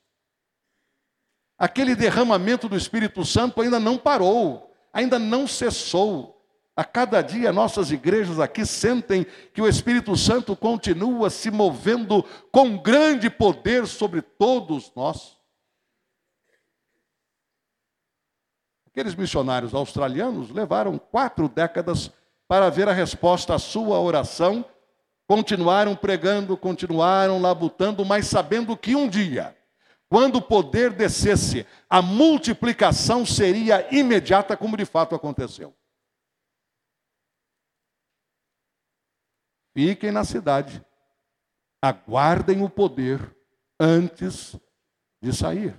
Aquele 1.59 1.95
derramamento 1.95 2.67
do 2.67 2.75
Espírito 2.75 3.23
Santo 3.23 3.61
ainda 3.61 3.79
não 3.79 3.97
parou, 3.97 4.73
ainda 4.91 5.19
não 5.19 5.45
cessou. 5.47 6.32
A 6.75 6.83
cada 6.83 7.21
dia 7.21 7.51
nossas 7.51 7.91
igrejas 7.91 8.39
aqui 8.39 8.65
sentem 8.65 9.25
que 9.53 9.61
o 9.61 9.67
Espírito 9.67 10.17
Santo 10.17 10.55
continua 10.55 11.29
se 11.29 11.51
movendo 11.51 12.23
com 12.51 12.77
grande 12.77 13.29
poder 13.29 13.85
sobre 13.85 14.23
todos 14.23 14.91
nós. 14.95 15.37
Aqueles 18.87 19.13
missionários 19.13 19.73
australianos 19.75 20.49
levaram 20.49 20.97
quatro 20.97 21.47
décadas 21.47 22.11
para 22.47 22.69
ver 22.69 22.89
a 22.89 22.93
resposta 22.93 23.53
à 23.53 23.59
sua 23.59 23.99
oração, 23.99 24.65
continuaram 25.27 25.95
pregando, 25.95 26.57
continuaram 26.57 27.39
labutando, 27.39 28.03
mas 28.03 28.27
sabendo 28.27 28.75
que 28.75 28.95
um 28.95 29.07
dia, 29.07 29.55
quando 30.09 30.37
o 30.37 30.41
poder 30.41 30.91
descesse, 30.91 31.67
a 31.87 32.01
multiplicação 32.01 33.25
seria 33.25 33.87
imediata, 33.95 34.57
como 34.57 34.77
de 34.77 34.85
fato 34.85 35.13
aconteceu. 35.13 35.73
Fiquem 39.73 40.11
na 40.11 40.23
cidade, 40.23 40.85
aguardem 41.81 42.61
o 42.61 42.69
poder 42.69 43.35
antes 43.79 44.55
de 45.21 45.33
sair. 45.33 45.75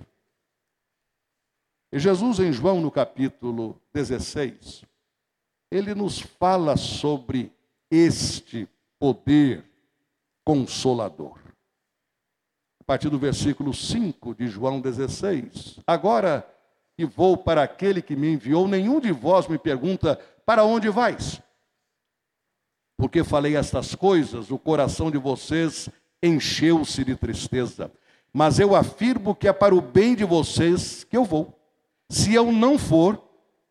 E 1.91 1.99
Jesus, 1.99 2.39
em 2.39 2.51
João, 2.51 2.81
no 2.81 2.91
capítulo 2.91 3.81
16, 3.93 4.83
ele 5.71 5.95
nos 5.95 6.19
fala 6.19 6.75
sobre 6.75 7.53
este 7.89 8.67
poder 8.99 9.63
consolador. 10.43 11.39
A 12.81 12.83
partir 12.83 13.09
do 13.09 13.17
versículo 13.17 13.73
5 13.73 14.35
de 14.35 14.47
João 14.47 14.81
16. 14.81 15.79
Agora 15.87 16.47
que 16.97 17.05
vou 17.05 17.37
para 17.37 17.63
aquele 17.63 18.01
que 18.01 18.15
me 18.15 18.31
enviou, 18.31 18.67
nenhum 18.67 18.99
de 18.99 19.11
vós 19.11 19.47
me 19.47 19.57
pergunta: 19.57 20.17
para 20.45 20.63
onde 20.63 20.89
vais? 20.89 21.41
Porque 22.97 23.23
falei 23.23 23.55
estas 23.55 23.93
coisas, 23.93 24.51
o 24.51 24.57
coração 24.57 25.11
de 25.11 25.17
vocês 25.17 25.89
encheu-se 26.21 27.03
de 27.03 27.15
tristeza. 27.15 27.91
Mas 28.31 28.59
eu 28.59 28.75
afirmo 28.75 29.35
que 29.35 29.47
é 29.47 29.53
para 29.53 29.75
o 29.75 29.81
bem 29.81 30.15
de 30.15 30.23
vocês 30.23 31.03
que 31.03 31.15
eu 31.15 31.23
vou. 31.23 31.57
Se 32.09 32.33
eu 32.33 32.51
não 32.51 32.77
for, 32.77 33.21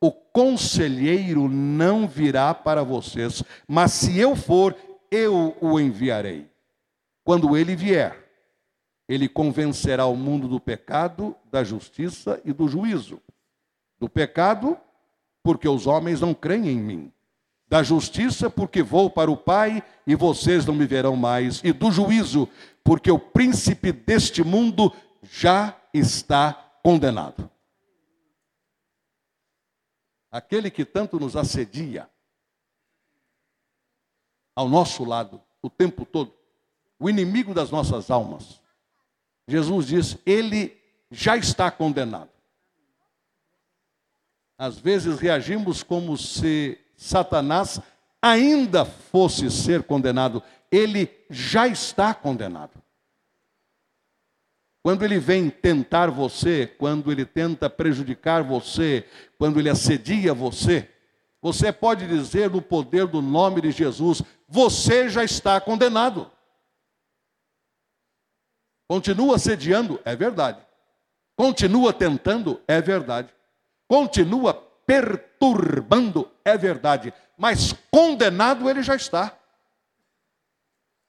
o 0.00 0.10
conselheiro 0.10 1.48
não 1.48 2.06
virá 2.06 2.52
para 2.52 2.82
vocês, 2.82 3.42
mas 3.66 3.92
se 3.92 4.18
eu 4.18 4.36
for, 4.36 4.76
eu 5.10 5.56
o 5.60 5.80
enviarei. 5.80 6.50
Quando 7.22 7.56
ele 7.56 7.74
vier, 7.74 8.24
ele 9.08 9.28
convencerá 9.28 10.06
o 10.06 10.16
mundo 10.16 10.48
do 10.48 10.60
pecado, 10.60 11.34
da 11.50 11.64
justiça 11.64 12.40
e 12.44 12.52
do 12.52 12.68
juízo. 12.68 13.20
Do 13.98 14.08
pecado, 14.08 14.76
porque 15.42 15.68
os 15.68 15.86
homens 15.86 16.20
não 16.20 16.34
creem 16.34 16.68
em 16.68 16.78
mim. 16.78 17.12
Da 17.74 17.82
justiça, 17.82 18.48
porque 18.48 18.84
vou 18.84 19.10
para 19.10 19.28
o 19.28 19.36
Pai 19.36 19.82
e 20.06 20.14
vocês 20.14 20.64
não 20.64 20.74
me 20.74 20.86
verão 20.86 21.16
mais. 21.16 21.60
E 21.64 21.72
do 21.72 21.90
juízo, 21.90 22.48
porque 22.84 23.10
o 23.10 23.18
príncipe 23.18 23.90
deste 23.90 24.44
mundo 24.44 24.92
já 25.22 25.76
está 25.92 26.52
condenado 26.84 27.50
aquele 30.34 30.68
que 30.68 30.84
tanto 30.84 31.20
nos 31.20 31.36
assedia 31.36 32.10
ao 34.56 34.68
nosso 34.68 35.04
lado 35.04 35.40
o 35.62 35.70
tempo 35.70 36.04
todo, 36.04 36.34
o 36.98 37.08
inimigo 37.08 37.54
das 37.54 37.70
nossas 37.70 38.10
almas. 38.10 38.60
Jesus 39.46 39.86
diz: 39.86 40.18
ele 40.26 40.76
já 41.08 41.36
está 41.36 41.70
condenado. 41.70 42.30
Às 44.58 44.76
vezes 44.76 45.20
reagimos 45.20 45.84
como 45.84 46.18
se 46.18 46.83
Satanás 46.96 47.80
ainda 48.20 48.84
fosse 48.84 49.50
ser 49.50 49.82
condenado. 49.82 50.42
Ele 50.70 51.10
já 51.28 51.68
está 51.68 52.14
condenado. 52.14 52.82
Quando 54.82 55.02
ele 55.04 55.18
vem 55.18 55.48
tentar 55.48 56.10
você, 56.10 56.66
quando 56.66 57.10
ele 57.10 57.24
tenta 57.24 57.70
prejudicar 57.70 58.42
você, 58.42 59.06
quando 59.38 59.58
ele 59.58 59.70
assedia 59.70 60.34
você, 60.34 60.90
você 61.40 61.72
pode 61.72 62.06
dizer 62.06 62.50
no 62.50 62.60
poder 62.60 63.06
do 63.06 63.22
nome 63.22 63.60
de 63.60 63.70
Jesus: 63.70 64.22
você 64.48 65.08
já 65.08 65.24
está 65.24 65.60
condenado. 65.60 66.30
Continua 68.88 69.36
assediando, 69.36 70.00
é 70.04 70.14
verdade. 70.14 70.60
Continua 71.36 71.92
tentando, 71.92 72.60
é 72.68 72.80
verdade. 72.80 73.28
Continua 73.88 74.54
perturbando, 74.86 76.30
é 76.44 76.56
verdade. 76.56 77.12
Mas 77.36 77.74
condenado 77.90 78.68
ele 78.68 78.82
já 78.82 78.94
está. 78.94 79.36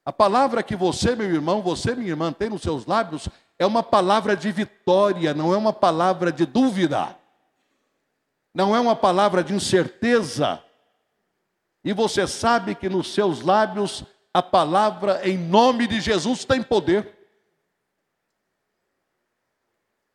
A 0.06 0.14
palavra 0.14 0.62
que 0.62 0.76
você, 0.76 1.16
meu 1.16 1.34
irmão, 1.34 1.62
você, 1.62 1.96
minha 1.96 2.10
irmã, 2.10 2.32
tem 2.32 2.50
nos 2.50 2.62
seus 2.62 2.86
lábios 2.86 3.28
é 3.58 3.66
uma 3.66 3.82
palavra 3.82 4.36
de 4.36 4.52
vitória, 4.52 5.34
não 5.34 5.54
é 5.54 5.58
uma 5.58 5.72
palavra 5.72 6.32
de 6.32 6.46
dúvida, 6.46 7.18
não 8.54 8.76
é 8.76 8.80
uma 8.80 8.96
palavra 8.96 9.44
de 9.44 9.54
incerteza. 9.54 10.62
E 11.84 11.94
você 11.94 12.28
sabe 12.28 12.76
que 12.76 12.90
nos 12.90 13.14
seus 13.14 13.42
lábios 13.42 14.04
a 14.34 14.44
palavra 14.44 15.28
em 15.28 15.38
nome 15.38 15.88
de 15.88 16.02
Jesus 16.02 16.44
tem 16.44 16.62
poder. 16.62 17.16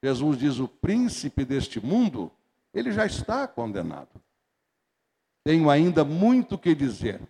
Jesus 0.02 0.38
diz: 0.38 0.58
o 0.58 0.68
príncipe 0.68 1.44
deste 1.44 1.80
mundo, 1.80 2.30
ele 2.72 2.92
já 2.92 3.06
está 3.06 3.46
condenado. 3.46 4.20
Tenho 5.44 5.70
ainda 5.70 6.04
muito 6.04 6.58
que 6.58 6.74
dizer, 6.74 7.20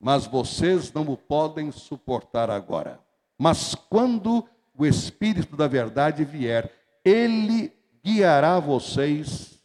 mas 0.00 0.26
vocês 0.26 0.92
não 0.92 1.02
o 1.02 1.16
podem 1.16 1.70
suportar 1.70 2.50
agora. 2.50 3.00
Mas 3.38 3.74
quando 3.74 4.46
o 4.76 4.84
Espírito 4.84 5.56
da 5.56 5.66
Verdade 5.66 6.24
vier, 6.24 6.72
ele 7.04 7.72
guiará 8.04 8.58
vocês, 8.58 9.60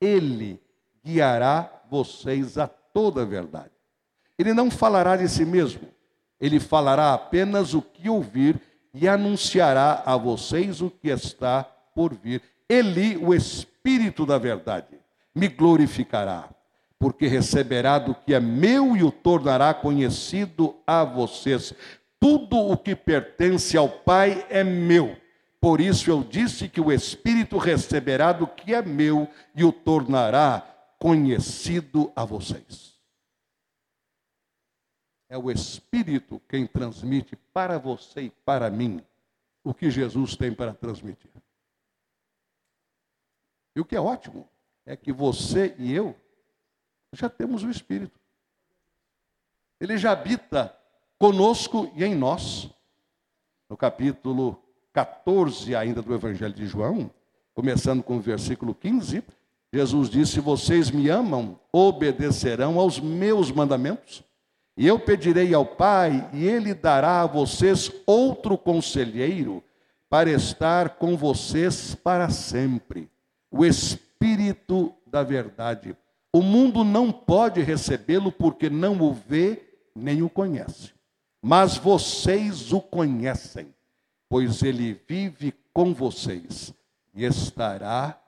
ele 0.00 0.60
guiará 1.04 1.82
vocês 1.90 2.58
a 2.58 2.66
toda 2.66 3.22
a 3.22 3.24
verdade. 3.24 3.72
Ele 4.38 4.54
não 4.54 4.70
falará 4.70 5.16
de 5.16 5.28
si 5.28 5.44
mesmo, 5.44 5.88
ele 6.40 6.60
falará 6.60 7.14
apenas 7.14 7.74
o 7.74 7.82
que 7.82 8.08
ouvir 8.08 8.60
e 8.94 9.08
anunciará 9.08 10.02
a 10.04 10.16
vocês 10.16 10.80
o 10.80 10.90
que 10.90 11.08
está 11.08 11.64
por 11.64 12.14
vir. 12.14 12.42
Ele, 12.68 13.16
o 13.16 13.34
Espírito 13.34 14.26
da 14.26 14.36
Verdade, 14.36 14.98
me 15.34 15.48
glorificará, 15.48 16.50
porque 16.98 17.26
receberá 17.26 17.98
do 17.98 18.14
que 18.14 18.34
é 18.34 18.40
meu 18.40 18.96
e 18.96 19.02
o 19.02 19.10
tornará 19.10 19.72
conhecido 19.72 20.76
a 20.86 21.04
vocês. 21.04 21.72
Tudo 22.20 22.58
o 22.58 22.76
que 22.76 22.94
pertence 22.94 23.76
ao 23.76 23.88
Pai 23.88 24.44
é 24.50 24.62
meu. 24.64 25.16
Por 25.60 25.80
isso 25.80 26.10
eu 26.10 26.22
disse 26.22 26.68
que 26.68 26.80
o 26.80 26.92
Espírito 26.92 27.56
receberá 27.56 28.32
do 28.32 28.46
que 28.46 28.74
é 28.74 28.82
meu 28.82 29.28
e 29.54 29.64
o 29.64 29.72
tornará 29.72 30.60
conhecido 30.98 32.12
a 32.14 32.24
vocês. 32.24 32.96
É 35.28 35.36
o 35.36 35.50
Espírito 35.50 36.40
quem 36.48 36.66
transmite 36.66 37.36
para 37.52 37.78
você 37.78 38.22
e 38.22 38.30
para 38.30 38.70
mim 38.70 39.02
o 39.62 39.74
que 39.74 39.90
Jesus 39.90 40.36
tem 40.36 40.52
para 40.52 40.72
transmitir. 40.72 41.30
E 43.78 43.80
o 43.80 43.84
que 43.84 43.94
é 43.94 44.00
ótimo 44.00 44.44
é 44.84 44.96
que 44.96 45.12
você 45.12 45.72
e 45.78 45.94
eu 45.94 46.12
já 47.12 47.28
temos 47.28 47.62
o 47.62 47.70
Espírito. 47.70 48.18
Ele 49.80 49.96
já 49.96 50.10
habita 50.10 50.76
conosco 51.16 51.88
e 51.94 52.04
em 52.04 52.12
nós. 52.12 52.68
No 53.70 53.76
capítulo 53.76 54.60
14 54.92 55.76
ainda 55.76 56.02
do 56.02 56.12
Evangelho 56.12 56.52
de 56.52 56.66
João, 56.66 57.08
começando 57.54 58.02
com 58.02 58.16
o 58.16 58.20
versículo 58.20 58.74
15, 58.74 59.22
Jesus 59.72 60.10
disse: 60.10 60.40
Vocês 60.40 60.90
me 60.90 61.08
amam, 61.08 61.56
obedecerão 61.72 62.80
aos 62.80 62.98
meus 62.98 63.52
mandamentos. 63.52 64.24
E 64.76 64.88
eu 64.88 64.98
pedirei 64.98 65.54
ao 65.54 65.64
Pai, 65.64 66.28
e 66.32 66.44
Ele 66.44 66.74
dará 66.74 67.22
a 67.22 67.26
vocês 67.26 67.92
outro 68.04 68.58
conselheiro 68.58 69.62
para 70.10 70.30
estar 70.30 70.96
com 70.96 71.16
vocês 71.16 71.94
para 71.94 72.28
sempre. 72.28 73.08
O 73.50 73.64
Espírito 73.64 74.94
da 75.06 75.22
Verdade. 75.22 75.96
O 76.32 76.42
mundo 76.42 76.84
não 76.84 77.10
pode 77.10 77.62
recebê-lo 77.62 78.30
porque 78.30 78.68
não 78.68 79.00
o 79.00 79.12
vê 79.12 79.62
nem 79.94 80.22
o 80.22 80.28
conhece. 80.28 80.92
Mas 81.40 81.76
vocês 81.76 82.72
o 82.72 82.80
conhecem, 82.80 83.74
pois 84.28 84.62
ele 84.62 85.00
vive 85.08 85.54
com 85.72 85.94
vocês 85.94 86.74
e 87.14 87.24
estará 87.24 88.20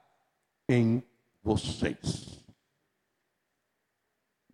em 0.69 1.03
vocês. 1.43 2.45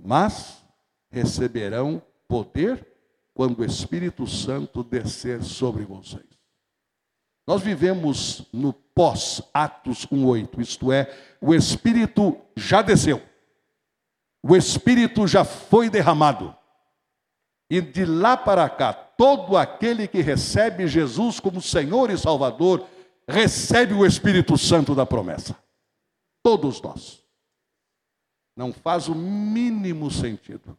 Mas 0.02 0.64
receberão 1.10 2.02
poder 2.26 2.86
quando 3.34 3.60
o 3.60 3.64
Espírito 3.64 4.26
Santo 4.26 4.82
descer 4.82 5.42
sobre 5.42 5.84
vocês. 5.84 6.35
Nós 7.46 7.62
vivemos 7.62 8.46
no 8.52 8.72
pós-Atos 8.72 10.06
1:8, 10.06 10.60
isto 10.60 10.90
é, 10.90 11.14
o 11.40 11.54
Espírito 11.54 12.36
já 12.56 12.82
desceu. 12.82 13.22
O 14.42 14.56
Espírito 14.56 15.26
já 15.26 15.44
foi 15.44 15.88
derramado. 15.88 16.56
E 17.70 17.80
de 17.80 18.04
lá 18.04 18.36
para 18.36 18.68
cá, 18.68 18.92
todo 18.92 19.56
aquele 19.56 20.06
que 20.06 20.20
recebe 20.20 20.86
Jesus 20.86 21.40
como 21.40 21.60
Senhor 21.60 22.10
e 22.10 22.18
Salvador, 22.18 22.86
recebe 23.28 23.94
o 23.94 24.06
Espírito 24.06 24.56
Santo 24.56 24.94
da 24.94 25.04
promessa. 25.04 25.56
Todos 26.42 26.80
nós. 26.80 27.22
Não 28.56 28.72
faz 28.72 29.08
o 29.08 29.14
mínimo 29.14 30.10
sentido 30.10 30.78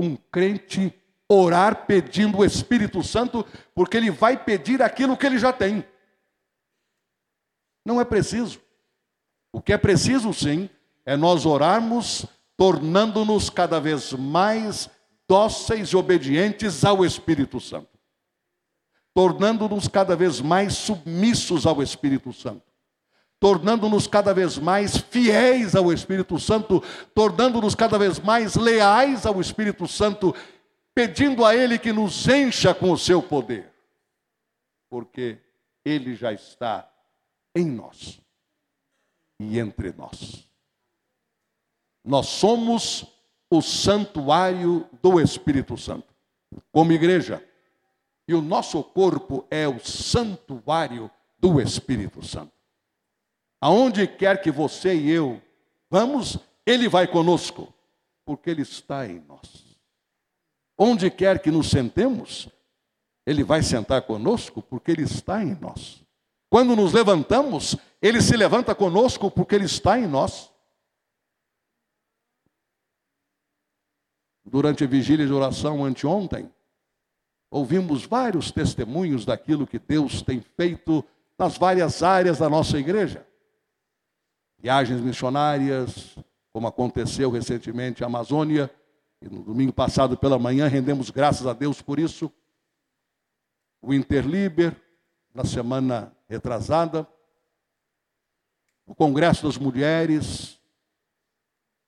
um 0.00 0.16
crente 0.16 0.92
orar 1.28 1.86
pedindo 1.86 2.38
o 2.38 2.44
Espírito 2.44 3.02
Santo, 3.02 3.46
porque 3.74 3.96
ele 3.96 4.10
vai 4.10 4.42
pedir 4.42 4.82
aquilo 4.82 5.16
que 5.16 5.26
ele 5.26 5.38
já 5.38 5.52
tem. 5.52 5.84
Não 7.84 8.00
é 8.00 8.04
preciso. 8.04 8.60
O 9.52 9.60
que 9.60 9.72
é 9.72 9.78
preciso, 9.78 10.32
sim, 10.32 10.68
é 11.04 11.16
nós 11.16 11.44
orarmos, 11.44 12.26
tornando-nos 12.56 13.50
cada 13.50 13.80
vez 13.80 14.12
mais 14.12 14.88
dóceis 15.26 15.88
e 15.90 15.96
obedientes 15.96 16.84
ao 16.84 17.04
Espírito 17.04 17.60
Santo, 17.60 17.98
tornando-nos 19.14 19.88
cada 19.88 20.14
vez 20.14 20.40
mais 20.40 20.74
submissos 20.74 21.66
ao 21.66 21.82
Espírito 21.82 22.32
Santo, 22.32 22.62
tornando-nos 23.38 24.06
cada 24.06 24.34
vez 24.34 24.58
mais 24.58 24.96
fiéis 24.96 25.74
ao 25.74 25.92
Espírito 25.92 26.38
Santo, 26.38 26.82
tornando-nos 27.14 27.74
cada 27.74 27.98
vez 27.98 28.18
mais 28.18 28.56
leais 28.56 29.24
ao 29.24 29.40
Espírito 29.40 29.86
Santo, 29.86 30.34
pedindo 30.94 31.44
a 31.44 31.54
Ele 31.54 31.78
que 31.78 31.92
nos 31.92 32.28
encha 32.28 32.74
com 32.74 32.90
o 32.90 32.98
seu 32.98 33.22
poder, 33.22 33.72
porque 34.90 35.38
Ele 35.84 36.14
já 36.14 36.32
está 36.32 36.89
em 37.54 37.66
nós 37.66 38.20
e 39.38 39.58
entre 39.58 39.92
nós. 39.92 40.48
Nós 42.04 42.26
somos 42.26 43.06
o 43.50 43.60
santuário 43.60 44.88
do 45.02 45.20
Espírito 45.20 45.76
Santo, 45.76 46.14
como 46.72 46.92
igreja. 46.92 47.44
E 48.28 48.34
o 48.34 48.40
nosso 48.40 48.82
corpo 48.82 49.46
é 49.50 49.66
o 49.66 49.80
santuário 49.80 51.10
do 51.38 51.60
Espírito 51.60 52.24
Santo. 52.24 52.52
Aonde 53.60 54.06
quer 54.06 54.40
que 54.40 54.50
você 54.50 54.94
e 54.94 55.10
eu 55.10 55.42
vamos, 55.90 56.38
Ele 56.64 56.88
vai 56.88 57.06
conosco, 57.06 57.74
porque 58.24 58.50
Ele 58.50 58.62
está 58.62 59.06
em 59.06 59.18
nós. 59.20 59.76
Onde 60.78 61.10
quer 61.10 61.42
que 61.42 61.50
nos 61.50 61.68
sentemos, 61.68 62.48
Ele 63.26 63.42
vai 63.42 63.62
sentar 63.62 64.02
conosco, 64.02 64.62
porque 64.62 64.92
Ele 64.92 65.02
está 65.02 65.42
em 65.42 65.54
nós. 65.56 66.02
Quando 66.50 66.76
nos 66.76 66.92
levantamos, 66.92 67.76
Ele 68.02 68.20
se 68.20 68.36
levanta 68.36 68.74
conosco, 68.74 69.30
porque 69.30 69.54
Ele 69.54 69.64
está 69.64 69.98
em 69.98 70.06
nós. 70.06 70.50
durante 74.50 74.82
a 74.82 74.86
vigília 74.86 75.26
de 75.26 75.32
oração 75.32 75.84
anteontem, 75.84 76.52
ouvimos 77.50 78.04
vários 78.04 78.50
testemunhos 78.50 79.24
daquilo 79.24 79.66
que 79.66 79.78
Deus 79.78 80.22
tem 80.22 80.40
feito 80.40 81.04
nas 81.38 81.56
várias 81.56 82.02
áreas 82.02 82.38
da 82.38 82.48
nossa 82.48 82.76
igreja. 82.76 83.26
Viagens 84.58 85.00
missionárias, 85.00 86.18
como 86.52 86.66
aconteceu 86.66 87.30
recentemente 87.30 88.00
na 88.00 88.08
Amazônia, 88.08 88.70
e 89.22 89.28
no 89.28 89.42
domingo 89.42 89.72
passado 89.72 90.16
pela 90.16 90.38
manhã 90.38 90.66
rendemos 90.66 91.10
graças 91.10 91.46
a 91.46 91.52
Deus 91.52 91.80
por 91.80 91.98
isso. 91.98 92.30
O 93.80 93.94
Interliber, 93.94 94.76
na 95.32 95.44
semana 95.44 96.14
retrasada, 96.30 97.06
o 98.86 98.94
Congresso 98.94 99.46
das 99.46 99.58
Mulheres, 99.58 100.60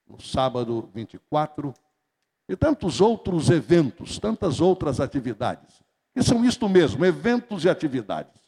no 0.05 0.21
sábado 0.21 0.89
24, 0.93 1.73
e 2.47 2.55
tantos 2.57 2.99
outros 2.99 3.49
eventos, 3.49 4.19
tantas 4.19 4.59
outras 4.59 4.99
atividades. 4.99 5.81
Que 6.13 6.21
são 6.21 6.43
isto 6.43 6.67
mesmo, 6.67 7.05
eventos 7.05 7.63
e 7.63 7.69
atividades. 7.69 8.41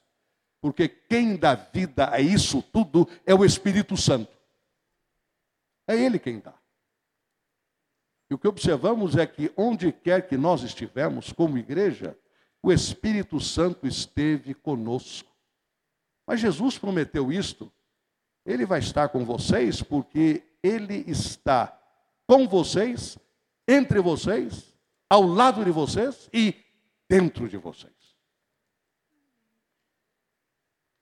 Porque 0.62 0.90
quem 0.90 1.38
dá 1.38 1.56
vida 1.56 2.10
a 2.12 2.20
isso 2.20 2.62
tudo 2.62 3.08
é 3.26 3.34
o 3.34 3.46
Espírito 3.46 3.96
Santo. 3.96 4.36
É 5.88 5.96
Ele 5.96 6.20
quem 6.20 6.40
dá. 6.40 6.54
E 8.30 8.34
o 8.34 8.38
que 8.38 8.48
observamos 8.48 9.16
é 9.16 9.26
que 9.26 9.52
onde 9.56 9.92
quer 9.92 10.28
que 10.28 10.36
nós 10.36 10.62
estivermos 10.62 11.32
como 11.32 11.58
igreja, 11.58 12.18
o 12.62 12.72
Espírito 12.72 13.40
Santo 13.40 13.88
esteve 13.88 14.54
conosco. 14.54 15.35
Mas 16.26 16.40
Jesus 16.40 16.78
prometeu 16.78 17.32
isto. 17.32 17.72
Ele 18.46 18.66
vai 18.66 18.80
estar 18.80 19.10
com 19.10 19.26
vocês 19.26 19.82
porque 19.82 20.44
ele 20.62 21.04
está 21.08 21.80
com 22.28 22.48
vocês 22.48 23.18
entre 23.68 24.00
vocês, 24.00 24.74
ao 25.10 25.24
lado 25.24 25.64
de 25.64 25.72
vocês 25.72 26.30
e 26.34 26.56
dentro 27.10 27.48
de 27.48 27.58
vocês. 27.58 27.94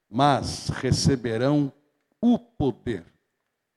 Mas 0.09 0.69
receberão 0.69 1.71
o 2.21 2.37
poder 2.37 3.05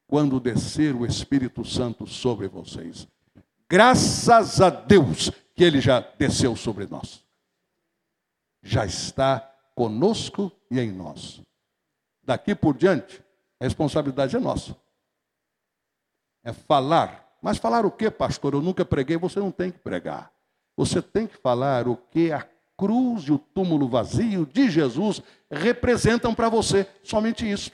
quando 0.06 0.38
descer 0.38 0.94
o 0.94 1.04
Espírito 1.04 1.64
Santo 1.64 2.06
sobre 2.06 2.46
vocês. 2.46 3.09
Graças 3.68 4.61
a 4.61 4.70
Deus 4.70 5.30
que 5.54 5.64
ele 5.64 5.80
já 5.80 6.00
desceu 6.00 6.54
sobre 6.54 6.87
nós. 6.87 7.24
Já 8.62 8.85
está 8.85 9.56
conosco 9.77 10.51
e 10.69 10.81
em 10.81 10.91
nós. 10.91 11.41
Daqui 12.25 12.57
por 12.57 12.77
diante, 12.77 13.23
a 13.61 13.65
responsabilidade 13.65 14.35
é 14.35 14.41
nossa. 14.41 14.77
É 16.43 16.53
falar 16.53 17.27
mas 17.47 17.59
falar 17.59 17.87
o 17.87 17.93
que, 17.93 18.11
pastor? 18.11 18.55
Eu 18.55 18.61
nunca 18.61 18.85
preguei. 18.85 19.17
Você 19.17 19.39
não 19.39 19.53
tem 19.53 19.71
que 19.71 19.79
pregar. 19.79 20.33
Você 20.77 21.01
tem 21.01 21.29
que 21.29 21.37
falar 21.37 21.87
o 21.87 21.97
que 21.97 22.33
a 22.33 22.45
cruz 22.77 23.22
e 23.24 23.33
o 23.33 23.39
túmulo 23.39 23.89
vazio 23.89 24.45
de 24.45 24.68
Jesus 24.68 25.22
representam 25.49 26.35
para 26.35 26.49
você. 26.49 26.89
Somente 27.05 27.49
isso. 27.49 27.70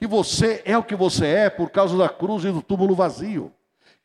Que 0.00 0.06
você 0.06 0.62
é 0.64 0.76
o 0.76 0.82
que 0.82 0.96
você 0.96 1.26
é 1.26 1.48
por 1.48 1.70
causa 1.70 1.96
da 1.96 2.08
cruz 2.08 2.44
e 2.44 2.50
do 2.50 2.60
túmulo 2.60 2.94
vazio. 2.94 3.52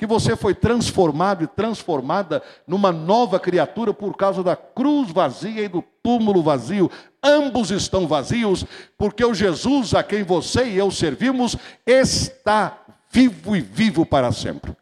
Que 0.01 0.07
você 0.07 0.35
foi 0.35 0.55
transformado 0.55 1.43
e 1.43 1.47
transformada 1.47 2.41
numa 2.65 2.91
nova 2.91 3.39
criatura 3.39 3.93
por 3.93 4.17
causa 4.17 4.41
da 4.41 4.55
cruz 4.55 5.11
vazia 5.11 5.63
e 5.63 5.67
do 5.67 5.83
túmulo 6.01 6.41
vazio. 6.41 6.89
Ambos 7.21 7.69
estão 7.69 8.07
vazios, 8.07 8.65
porque 8.97 9.23
o 9.23 9.31
Jesus 9.31 9.93
a 9.93 10.01
quem 10.01 10.23
você 10.23 10.65
e 10.65 10.75
eu 10.75 10.89
servimos 10.89 11.55
está 11.85 12.83
vivo 13.11 13.55
e 13.55 13.61
vivo 13.61 14.03
para 14.03 14.31
sempre. 14.31 14.75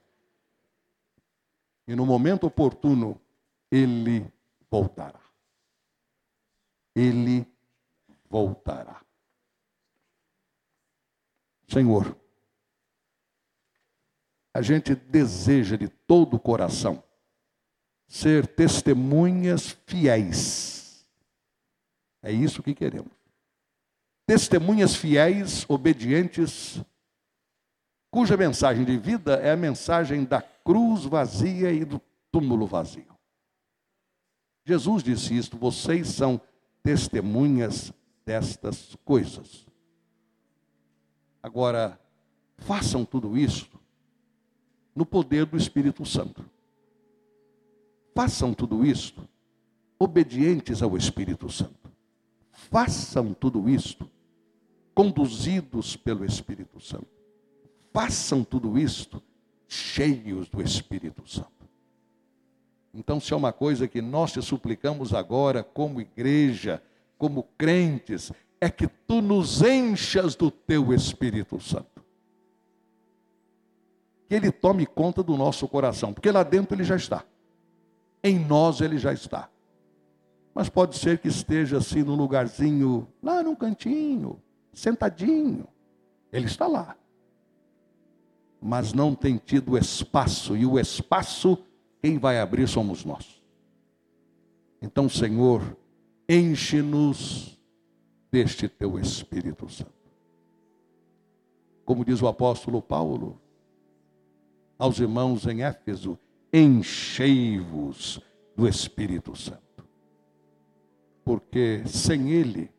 E 1.86 1.94
no 1.98 2.06
momento 2.06 2.48
oportuno, 2.48 3.20
ele 3.70 4.26
voltará. 4.72 5.20
Ele 6.96 7.46
voltará. 8.30 9.02
Senhor, 11.68 12.16
a 14.54 14.62
gente 14.62 14.96
deseja 14.96 15.76
de 15.78 15.88
todo 15.88 16.36
o 16.36 16.40
coração 16.40 17.04
ser 18.08 18.48
testemunhas 18.48 19.78
fiéis. 19.86 21.08
É 22.22 22.32
isso 22.32 22.64
que 22.64 22.74
queremos. 22.74 23.12
testemunhas 24.26 24.96
fiéis, 24.96 25.66
obedientes, 25.68 26.84
cuja 28.12 28.36
mensagem 28.36 28.84
de 28.84 28.98
vida 28.98 29.36
é 29.36 29.52
a 29.52 29.58
mensagem 29.58 30.24
da 30.24 30.42
cruz 30.42 31.06
vazia 31.06 31.72
e 31.72 31.86
do 31.86 32.02
túmulo 32.32 32.68
vazio. 32.68 33.18
Jesus 34.66 35.02
disse 35.02 35.36
isto: 35.36 35.58
vocês 35.58 36.10
são 36.10 36.40
testemunhas 36.84 37.94
destas 38.26 38.96
coisas. 39.04 39.66
Agora, 41.42 42.00
façam 42.58 43.06
tudo 43.06 43.38
isso 43.38 43.79
no 45.00 45.06
poder 45.06 45.46
do 45.46 45.56
Espírito 45.56 46.06
Santo. 46.06 46.44
Façam 48.14 48.54
tudo 48.54 48.86
isso 48.86 49.16
obedientes 49.98 50.84
ao 50.84 50.98
Espírito 50.98 51.50
Santo. 51.50 51.90
Façam 52.52 53.34
tudo 53.34 53.70
isto 53.70 54.12
conduzidos 54.94 55.96
pelo 55.96 56.26
Espírito 56.26 56.82
Santo. 56.82 57.08
Façam 57.94 58.44
tudo 58.44 58.78
isto 58.78 59.24
cheios 59.70 60.50
do 60.50 60.62
Espírito 60.62 61.26
Santo. 61.26 61.48
Então, 62.94 63.22
se 63.22 63.32
é 63.32 63.38
uma 63.38 63.54
coisa 63.54 63.88
que 63.88 64.02
nós 64.02 64.34
te 64.34 64.42
suplicamos 64.42 65.14
agora, 65.14 65.64
como 65.64 66.02
igreja, 66.02 66.84
como 67.18 67.44
crentes, 67.58 68.34
é 68.60 68.70
que 68.70 68.90
tu 69.08 69.22
nos 69.22 69.62
enchas 69.62 70.36
do 70.36 70.52
teu 70.52 70.94
Espírito 70.94 71.58
Santo. 71.58 71.99
Que 74.30 74.36
ele 74.36 74.52
tome 74.52 74.86
conta 74.86 75.24
do 75.24 75.36
nosso 75.36 75.68
coração, 75.68 76.14
porque 76.14 76.32
lá 76.32 76.44
dentro 76.44 76.76
ele 76.76 76.84
já 76.84 76.96
está. 76.96 77.26
Em 78.24 78.38
nós 78.38 78.80
ele 78.80 78.98
já 78.98 79.12
está. 79.12 79.50
Mas 80.54 80.70
pode 80.70 80.98
ser 80.98 81.18
que 81.18 81.28
esteja 81.28 81.78
assim 81.78 82.04
no 82.04 82.14
lugarzinho, 82.14 83.08
lá 83.24 83.42
num 83.42 83.56
cantinho, 83.56 84.40
sentadinho. 84.72 85.68
Ele 86.32 86.46
está 86.46 86.68
lá. 86.68 86.96
Mas 88.62 88.94
não 88.94 89.16
tem 89.16 89.38
tido 89.38 89.78
espaço, 89.78 90.56
e 90.56 90.64
o 90.66 90.80
espaço 90.80 91.58
quem 92.00 92.20
vai 92.20 92.40
abrir 92.40 92.68
somos 92.68 93.04
nós. 93.04 93.42
Então, 94.82 95.10
Senhor, 95.10 95.76
enche-nos 96.28 97.60
deste 98.32 98.70
teu 98.70 99.00
Espírito 99.00 99.68
Santo. 99.70 99.92
Como 101.84 102.06
diz 102.06 102.22
o 102.22 102.28
apóstolo 102.28 102.82
Paulo 102.82 103.42
aos 104.80 104.98
irmãos 104.98 105.46
em 105.46 105.62
Éfeso, 105.62 106.18
enchei-vos 106.54 108.22
do 108.56 108.66
Espírito 108.66 109.36
Santo. 109.36 109.60
Porque 111.26 111.84
sem 111.86 112.32
ele, 112.32 112.72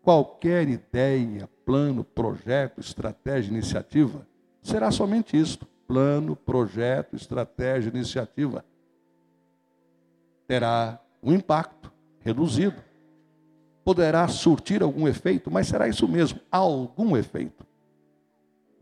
qualquer 0.00 0.68
ideia, 0.68 1.48
plano, 1.66 2.04
projeto, 2.04 2.80
estratégia, 2.80 3.50
iniciativa, 3.50 4.26
será 4.62 4.92
somente 4.92 5.36
isto: 5.36 5.66
plano, 5.86 6.36
projeto, 6.36 7.16
estratégia, 7.16 7.90
iniciativa. 7.90 8.64
Terá 10.46 11.00
um 11.22 11.32
impacto 11.32 11.92
reduzido. 12.20 12.80
Poderá 13.84 14.28
surtir 14.28 14.82
algum 14.82 15.08
efeito, 15.08 15.50
mas 15.50 15.66
será 15.66 15.88
isso 15.88 16.06
mesmo, 16.06 16.40
algum 16.50 17.16
efeito. 17.16 17.66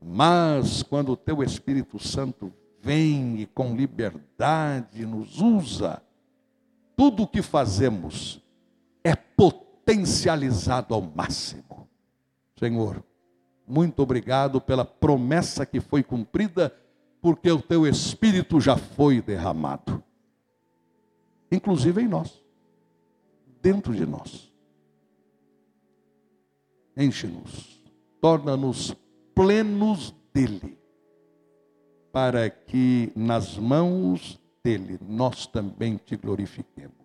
Mas 0.03 0.83
quando 0.83 1.13
o 1.13 1.17
teu 1.17 1.43
Espírito 1.43 1.99
Santo 1.99 2.53
vem 2.81 3.41
e 3.41 3.47
com 3.47 3.77
liberdade 3.77 5.05
nos 5.05 5.41
usa, 5.41 6.03
tudo 6.97 7.25
o 7.25 7.27
que 7.27 7.43
fazemos 7.43 8.43
é 9.05 9.15
potencializado 9.15 10.95
ao 10.95 11.03
máximo. 11.03 11.89
Senhor, 12.59 13.05
muito 13.67 14.03
obrigado 14.03 14.61
pela 14.61 14.85
promessa 14.85 15.67
que 15.67 15.81
foi 15.81 16.03
cumprida 16.03 16.75
porque 17.21 17.51
o 17.51 17.61
teu 17.61 17.87
espírito 17.87 18.61
já 18.61 18.77
foi 18.77 19.21
derramado. 19.21 20.03
Inclusive 21.53 22.03
em 22.03 22.09
nós, 22.09 22.43
dentro 23.61 23.95
de 23.95 24.07
nós. 24.07 24.51
Enche-nos, 26.97 27.83
torna-nos 28.21 28.97
plenos 29.41 30.15
dele, 30.35 30.77
para 32.13 32.51
que 32.51 33.11
nas 33.17 33.57
mãos 33.57 34.39
dele 34.63 34.99
nós 35.01 35.47
também 35.47 35.97
te 35.97 36.15
glorifiquemos. 36.15 37.00